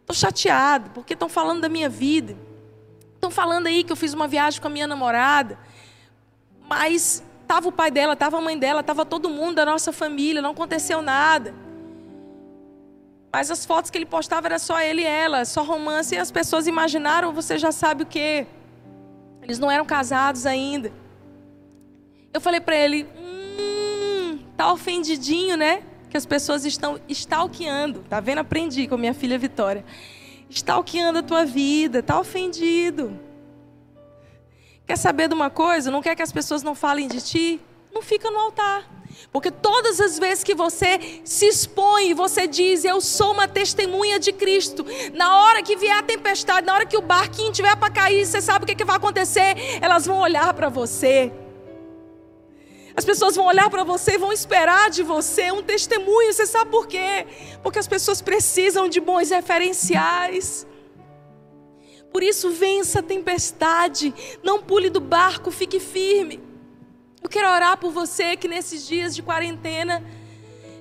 [0.00, 2.36] estou chateado, porque estão falando da minha vida.
[3.14, 5.58] Estão falando aí que eu fiz uma viagem com a minha namorada,
[6.68, 10.42] mas estava o pai dela, estava a mãe dela, estava todo mundo da nossa família,
[10.42, 11.54] não aconteceu nada.
[13.32, 16.30] Mas as fotos que ele postava era só ele e ela, só romance, e as
[16.30, 18.46] pessoas imaginaram, você já sabe o que.
[19.40, 20.92] Eles não eram casados ainda.
[22.34, 23.06] Eu falei para ele,
[24.62, 25.82] tá ofendidinho, né?
[26.08, 28.04] Que as pessoas estão stalkeando.
[28.08, 28.38] Tá vendo?
[28.38, 29.84] Aprendi com minha filha Vitória.
[30.48, 33.18] Stalkeando a tua vida, tá ofendido.
[34.86, 35.90] Quer saber de uma coisa?
[35.90, 37.60] Não quer que as pessoas não falem de ti?
[37.92, 38.88] Não fica no altar.
[39.32, 44.32] Porque todas as vezes que você se expõe, você diz: Eu sou uma testemunha de
[44.32, 44.86] Cristo.
[45.12, 48.40] Na hora que vier a tempestade, na hora que o barquinho tiver para cair, você
[48.40, 49.56] sabe o que, que vai acontecer?
[49.80, 51.32] Elas vão olhar para você.
[52.94, 56.32] As pessoas vão olhar para você e vão esperar de você um testemunho.
[56.32, 57.26] Você sabe por quê?
[57.62, 60.66] Porque as pessoas precisam de bons referenciais.
[62.12, 64.14] Por isso, vença a tempestade.
[64.42, 66.40] Não pule do barco, fique firme.
[67.22, 70.04] Eu quero orar por você que nesses dias de quarentena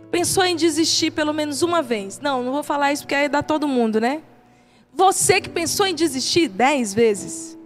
[0.09, 2.19] pensou em desistir pelo menos uma vez.
[2.19, 4.21] Não, não vou falar isso porque aí dá todo mundo, né?
[4.93, 7.57] Você que pensou em desistir dez vezes.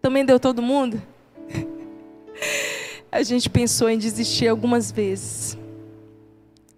[0.00, 1.02] Também deu todo mundo?
[3.12, 5.58] A gente pensou em desistir algumas vezes.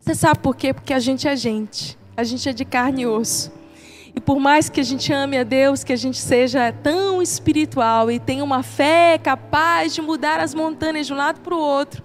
[0.01, 0.73] Você sabe por quê?
[0.73, 1.99] Porque a gente é gente.
[2.17, 3.53] A gente é de carne e osso.
[4.15, 8.11] E por mais que a gente ame a Deus, que a gente seja tão espiritual
[8.11, 12.03] e tenha uma fé capaz de mudar as montanhas de um lado para o outro,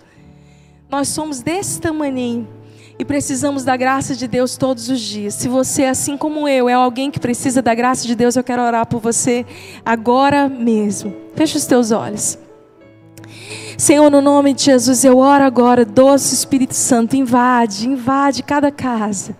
[0.89, 2.47] nós somos desse tamanho
[2.99, 5.33] e precisamos da graça de Deus todos os dias.
[5.35, 8.61] Se você, assim como eu, é alguém que precisa da graça de Deus, eu quero
[8.61, 9.45] orar por você
[9.85, 11.15] agora mesmo.
[11.35, 12.37] Feche os teus olhos.
[13.77, 19.37] Senhor, no nome de Jesus, eu oro agora, doce Espírito Santo, invade, invade cada casa.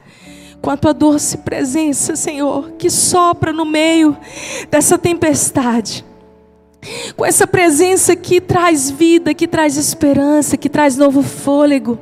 [0.61, 4.15] Com a tua doce presença, Senhor, que sopra no meio
[4.69, 6.05] dessa tempestade.
[7.15, 11.97] Com essa presença que traz vida, que traz esperança, que traz novo fôlego.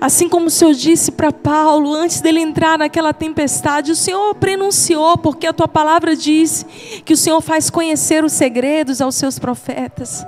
[0.00, 5.18] Assim como o Senhor disse para Paulo, antes dele entrar naquela tempestade, o Senhor prenunciou,
[5.18, 6.64] porque a tua palavra diz
[7.04, 10.24] que o Senhor faz conhecer os segredos aos seus profetas.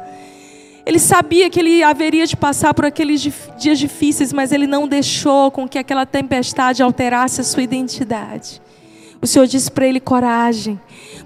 [0.87, 3.23] Ele sabia que ele haveria de passar por aqueles
[3.59, 8.61] dias difíceis, mas ele não deixou com que aquela tempestade alterasse a sua identidade.
[9.25, 10.79] O Senhor disse para ele: coragem,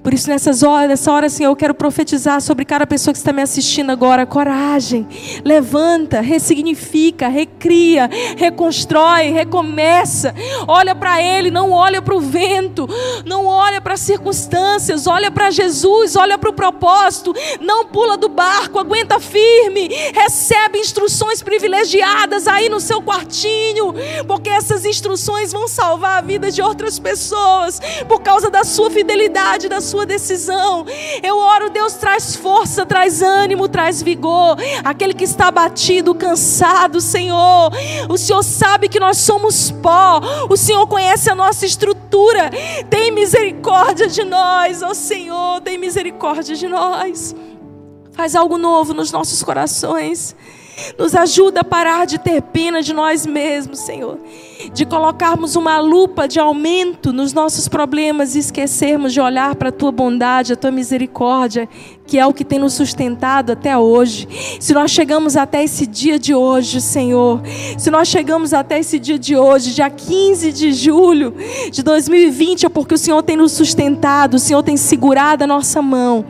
[0.04, 3.32] por isso, nessas horas, nessa hora, Senhor, eu quero profetizar sobre cada pessoa que está
[3.32, 4.24] me assistindo agora.
[4.24, 5.04] Coragem,
[5.44, 10.32] levanta, ressignifica, recria, reconstrói, recomeça.
[10.68, 12.88] Olha para Ele, não olha para o vento,
[13.26, 17.34] não olha para as circunstâncias, olha para Jesus, olha para o propósito.
[17.60, 23.92] Não pula do barco, aguenta firme, recebe instruções privilegiadas aí no seu quartinho,
[24.28, 29.68] porque essas instruções vão salvar a vida de outras pessoas por causa da sua fidelidade,
[29.68, 30.84] da sua decisão.
[31.22, 34.56] Eu oro, Deus traz força, traz ânimo, traz vigor.
[34.84, 37.70] Aquele que está abatido, cansado, Senhor.
[38.08, 40.20] O Senhor sabe que nós somos pó.
[40.48, 42.50] O Senhor conhece a nossa estrutura.
[42.88, 45.60] Tem misericórdia de nós, ó Senhor.
[45.60, 47.34] Tem misericórdia de nós.
[48.12, 50.34] Faz algo novo nos nossos corações.
[50.98, 54.18] Nos ajuda a parar de ter pena de nós mesmos, Senhor.
[54.72, 59.72] De colocarmos uma lupa de aumento nos nossos problemas e esquecermos de olhar para a
[59.72, 61.68] tua bondade, a tua misericórdia,
[62.06, 64.28] que é o que tem nos sustentado até hoje.
[64.58, 67.40] Se nós chegamos até esse dia de hoje, Senhor,
[67.76, 71.34] se nós chegamos até esse dia de hoje, dia 15 de julho
[71.70, 75.82] de 2020, é porque o Senhor tem nos sustentado, o Senhor tem segurado a nossa
[75.82, 76.24] mão.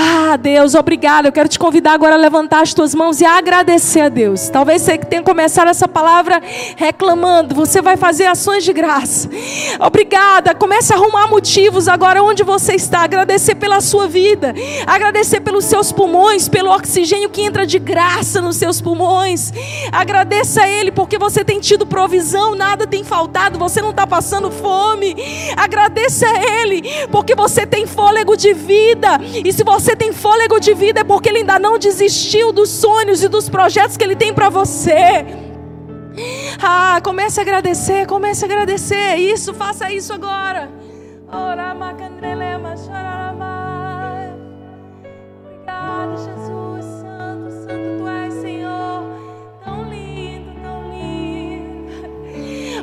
[0.00, 1.26] Ah, Deus, obrigado.
[1.26, 4.48] Eu quero te convidar agora a levantar as tuas mãos e agradecer a Deus.
[4.48, 6.40] Talvez você tenha começado essa palavra
[6.76, 7.52] reclamando.
[7.56, 9.28] Você vai fazer ações de graça.
[9.80, 10.54] Obrigada.
[10.54, 13.00] Comece a arrumar motivos agora onde você está.
[13.00, 14.54] Agradecer pela sua vida.
[14.86, 19.52] Agradecer pelos seus pulmões, pelo oxigênio que entra de graça nos seus pulmões.
[19.90, 24.48] Agradeça a Ele porque você tem tido provisão, nada tem faltado, você não está passando
[24.48, 25.16] fome.
[25.56, 29.18] Agradeça a Ele porque você tem fôlego de vida.
[29.44, 32.68] E se você você tem fôlego de vida é porque Ele ainda não desistiu dos
[32.68, 35.24] sonhos e dos projetos que Ele tem para você.
[36.62, 39.16] Ah, comece a agradecer, comece a agradecer.
[39.16, 40.68] Isso, faça isso agora.
[45.42, 46.57] Obrigada, Jesus.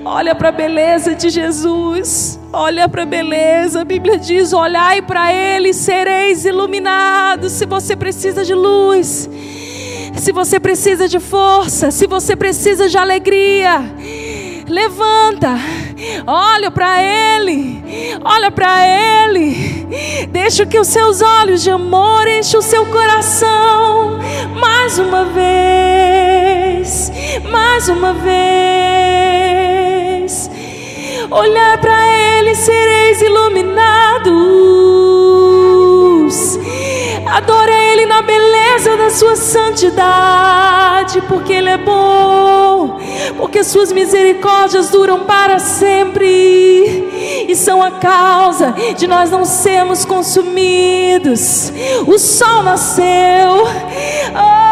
[0.07, 2.40] Olha para a beleza de Jesus.
[2.53, 7.53] Olha para a beleza, a Bíblia diz: olhai para Ele, sereis iluminados.
[7.53, 9.27] Se você precisa de luz,
[10.15, 13.82] se você precisa de força, se você precisa de alegria,
[14.69, 15.57] levanta,
[16.27, 17.84] olha para Ele,
[18.23, 19.88] olha para Ele,
[20.30, 24.19] deixa que os seus olhos de amor enchem o seu coração,
[24.53, 27.11] mais uma vez,
[27.52, 29.44] mais uma vez
[31.36, 34.34] olhar para Ele sereis iluminados.
[37.28, 42.98] Adore Ele na beleza da Sua santidade, porque Ele é bom,
[43.38, 46.26] porque Suas misericórdias duram para sempre
[47.48, 51.74] e são a causa de nós não sermos consumidos.
[52.07, 53.66] O sol nasceu.
[54.34, 54.64] Oh,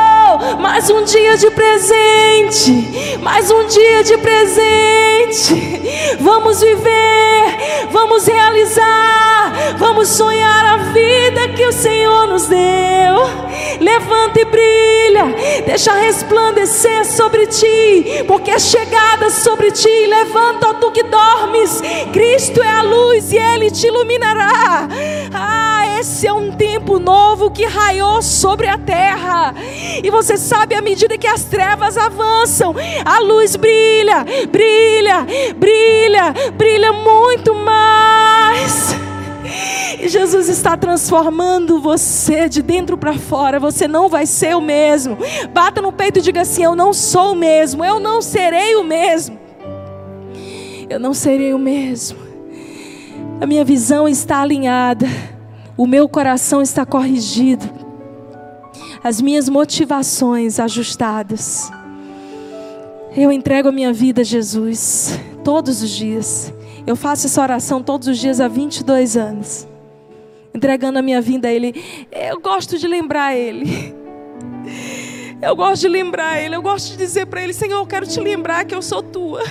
[0.60, 5.82] mais um dia de presente, mais um dia de presente.
[6.20, 13.44] Vamos viver, vamos realizar, vamos sonhar a vida que o Senhor nos deu.
[13.80, 20.06] Levanta e brilha, deixa resplandecer sobre ti, porque é chegada sobre ti.
[20.08, 24.88] Levanta, tu que dormes, Cristo é a luz e Ele te iluminará.
[25.34, 25.63] Ah,
[26.04, 29.56] esse é um tempo novo que raiou sobre a terra,
[30.04, 32.76] e você sabe, à medida que as trevas avançam,
[33.06, 35.26] a luz brilha, brilha,
[35.56, 38.94] brilha, brilha muito mais.
[39.98, 43.58] E Jesus está transformando você de dentro para fora.
[43.58, 45.18] Você não vai ser o mesmo.
[45.54, 47.86] Bata no peito e diga assim: Eu não sou o mesmo.
[47.86, 49.40] Eu não serei o mesmo.
[50.90, 52.20] Eu não serei o mesmo.
[53.40, 55.08] A minha visão está alinhada.
[55.76, 57.68] O meu coração está corrigido.
[59.04, 61.72] As minhas motivações ajustadas.
[63.16, 66.54] Eu entrego a minha vida a Jesus todos os dias.
[66.86, 69.68] Eu faço essa oração todos os dias há 22 anos.
[70.54, 71.74] Entregando a minha vida a Ele.
[72.12, 73.96] Eu gosto de lembrar Ele.
[75.42, 78.20] Eu gosto de lembrar Ele, eu gosto de dizer para Ele: Senhor, eu quero te
[78.20, 79.44] lembrar que eu sou tua.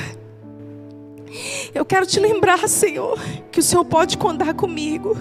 [1.75, 3.19] Eu quero te lembrar, Senhor,
[3.51, 5.17] que o Senhor pode contar comigo.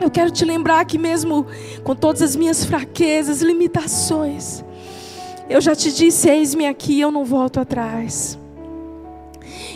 [0.00, 1.46] Eu quero te lembrar que, mesmo
[1.82, 4.64] com todas as minhas fraquezas, limitações,
[5.48, 8.38] eu já te disse: eis-me aqui, eu não volto atrás.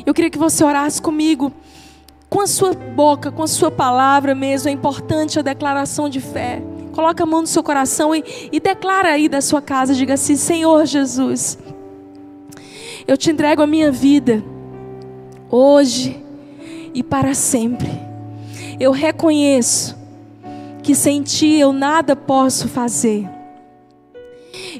[0.05, 1.53] Eu queria que você orasse comigo,
[2.28, 4.69] com a sua boca, com a sua palavra mesmo.
[4.69, 6.62] É importante a declaração de fé.
[6.93, 10.36] Coloca a mão no seu coração e, e declara aí da sua casa: diga assim:
[10.36, 11.59] Senhor Jesus,
[13.07, 14.43] eu te entrego a minha vida,
[15.51, 16.23] hoje
[16.93, 18.09] e para sempre.
[18.81, 19.98] Eu reconheço
[20.83, 23.29] que sem ti eu nada posso fazer.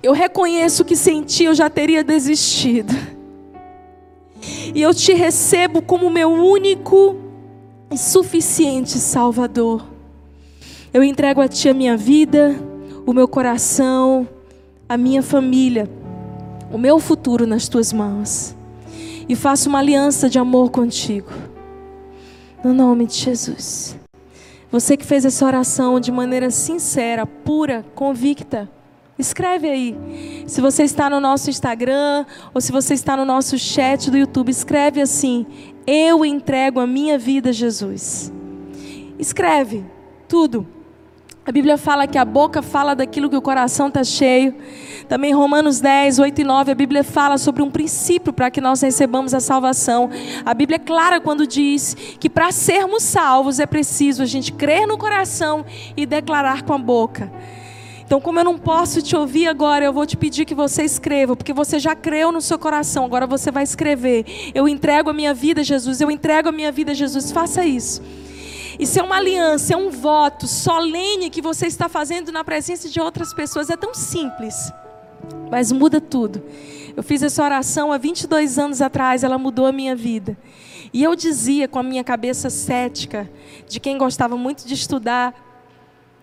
[0.03, 2.95] Eu reconheço que sem ti eu já teria desistido.
[4.75, 7.17] E eu te recebo como meu único
[7.91, 9.85] e suficiente Salvador.
[10.93, 12.57] Eu entrego a ti a minha vida,
[13.05, 14.29] o meu coração,
[14.89, 15.89] a minha família,
[16.73, 18.55] o meu futuro nas tuas mãos.
[19.29, 21.29] E faço uma aliança de amor contigo.
[22.65, 23.98] No nome de Jesus.
[24.71, 28.71] Você que fez essa oração de maneira sincera, pura, convicta,
[29.19, 30.45] escreve aí.
[30.47, 34.51] Se você está no nosso Instagram ou se você está no nosso chat do YouTube,
[34.51, 35.47] escreve assim:
[35.87, 38.33] Eu entrego a minha vida a Jesus.
[39.19, 39.85] Escreve
[40.29, 40.78] tudo.
[41.49, 44.55] A Bíblia fala que a boca fala daquilo que o coração está cheio.
[45.09, 48.83] Também Romanos 10, 8 e 9, a Bíblia fala sobre um princípio para que nós
[48.83, 50.11] recebamos a salvação.
[50.45, 54.87] A Bíblia é clara quando diz que para sermos salvos é preciso a gente crer
[54.87, 55.65] no coração
[55.97, 57.33] e declarar com a boca.
[58.05, 61.35] Então, como eu não posso te ouvir agora, eu vou te pedir que você escreva,
[61.35, 64.53] porque você já creu no seu coração, agora você vai escrever.
[64.55, 67.33] Eu entrego a minha vida Jesus, eu entrego a minha vida Jesus.
[67.33, 68.03] Faça isso.
[68.79, 73.01] Isso é uma aliança, é um voto solene que você está fazendo na presença de
[73.01, 73.71] outras pessoas.
[73.71, 74.73] É tão simples,
[75.51, 76.43] mas muda tudo.
[76.97, 80.39] Eu fiz essa oração há 22 anos atrás, ela mudou a minha vida.
[80.93, 83.29] E eu dizia com a minha cabeça cética,
[83.67, 85.35] de quem gostava muito de estudar,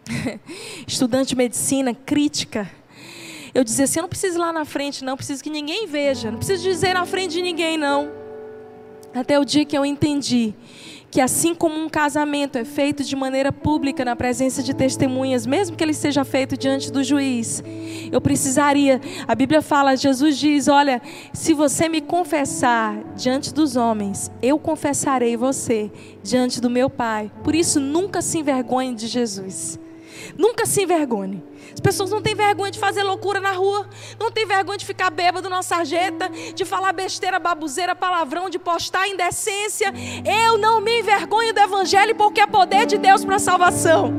[0.88, 2.72] estudante de medicina, crítica.
[3.54, 6.32] Eu dizia assim: eu não preciso ir lá na frente, não, preciso que ninguém veja,
[6.32, 8.10] não preciso dizer na frente de ninguém, não.
[9.14, 10.54] Até o dia que eu entendi
[11.12, 15.76] que assim como um casamento é feito de maneira pública na presença de testemunhas, mesmo
[15.76, 17.64] que ele seja feito diante do juiz,
[18.12, 19.00] eu precisaria.
[19.28, 21.02] A Bíblia fala, Jesus diz: Olha,
[21.34, 25.92] se você me confessar diante dos homens, eu confessarei você
[26.24, 27.32] diante do meu Pai.
[27.44, 29.80] Por isso, nunca se envergonhe de Jesus.
[30.38, 31.44] Nunca se envergonhe.
[31.74, 33.88] As pessoas não têm vergonha de fazer loucura na rua,
[34.20, 39.08] não têm vergonha de ficar bêbado na sarjeta, de falar besteira, babuzeira, palavrão, de postar
[39.08, 39.94] indecência.
[40.26, 44.14] Eu não me envergonho do Evangelho porque é poder de Deus para a salvação.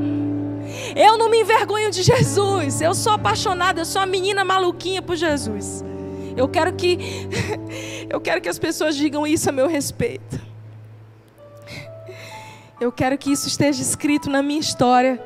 [0.95, 2.81] Eu não me envergonho de Jesus.
[2.81, 5.85] Eu sou apaixonada, eu sou uma menina maluquinha por Jesus.
[6.37, 6.99] Eu quero que
[8.11, 10.41] eu quero que as pessoas digam isso a meu respeito.
[12.79, 15.23] Eu quero que isso esteja escrito na minha história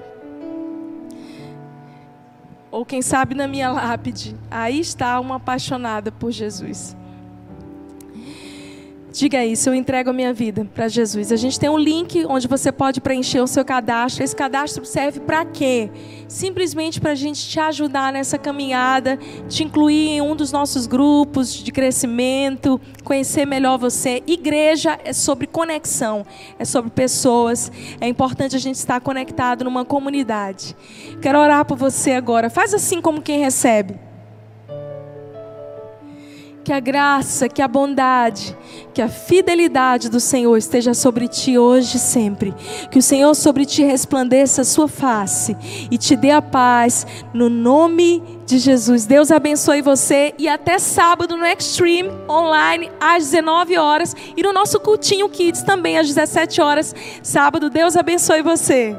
[2.70, 6.96] ou quem sabe na minha lápide, aí está uma apaixonada por Jesus.
[9.12, 11.32] Diga isso, eu entrego a minha vida para Jesus.
[11.32, 14.22] A gente tem um link onde você pode preencher o seu cadastro.
[14.22, 15.90] Esse cadastro serve para quê?
[16.28, 19.18] Simplesmente para a gente te ajudar nessa caminhada,
[19.48, 24.22] te incluir em um dos nossos grupos de crescimento, conhecer melhor você.
[24.28, 26.24] Igreja é sobre conexão,
[26.56, 27.72] é sobre pessoas.
[28.00, 30.76] É importante a gente estar conectado numa comunidade.
[31.20, 32.48] Quero orar por você agora.
[32.48, 34.09] Faz assim como quem recebe
[36.62, 38.56] que a graça, que a bondade,
[38.92, 42.54] que a fidelidade do Senhor esteja sobre ti hoje e sempre.
[42.90, 45.56] Que o Senhor sobre ti resplandeça a sua face
[45.90, 49.06] e te dê a paz no nome de Jesus.
[49.06, 54.78] Deus abençoe você e até sábado no Extreme online às 19 horas e no nosso
[54.80, 56.94] cultinho Kids também às 17 horas.
[57.22, 58.96] Sábado, Deus abençoe você.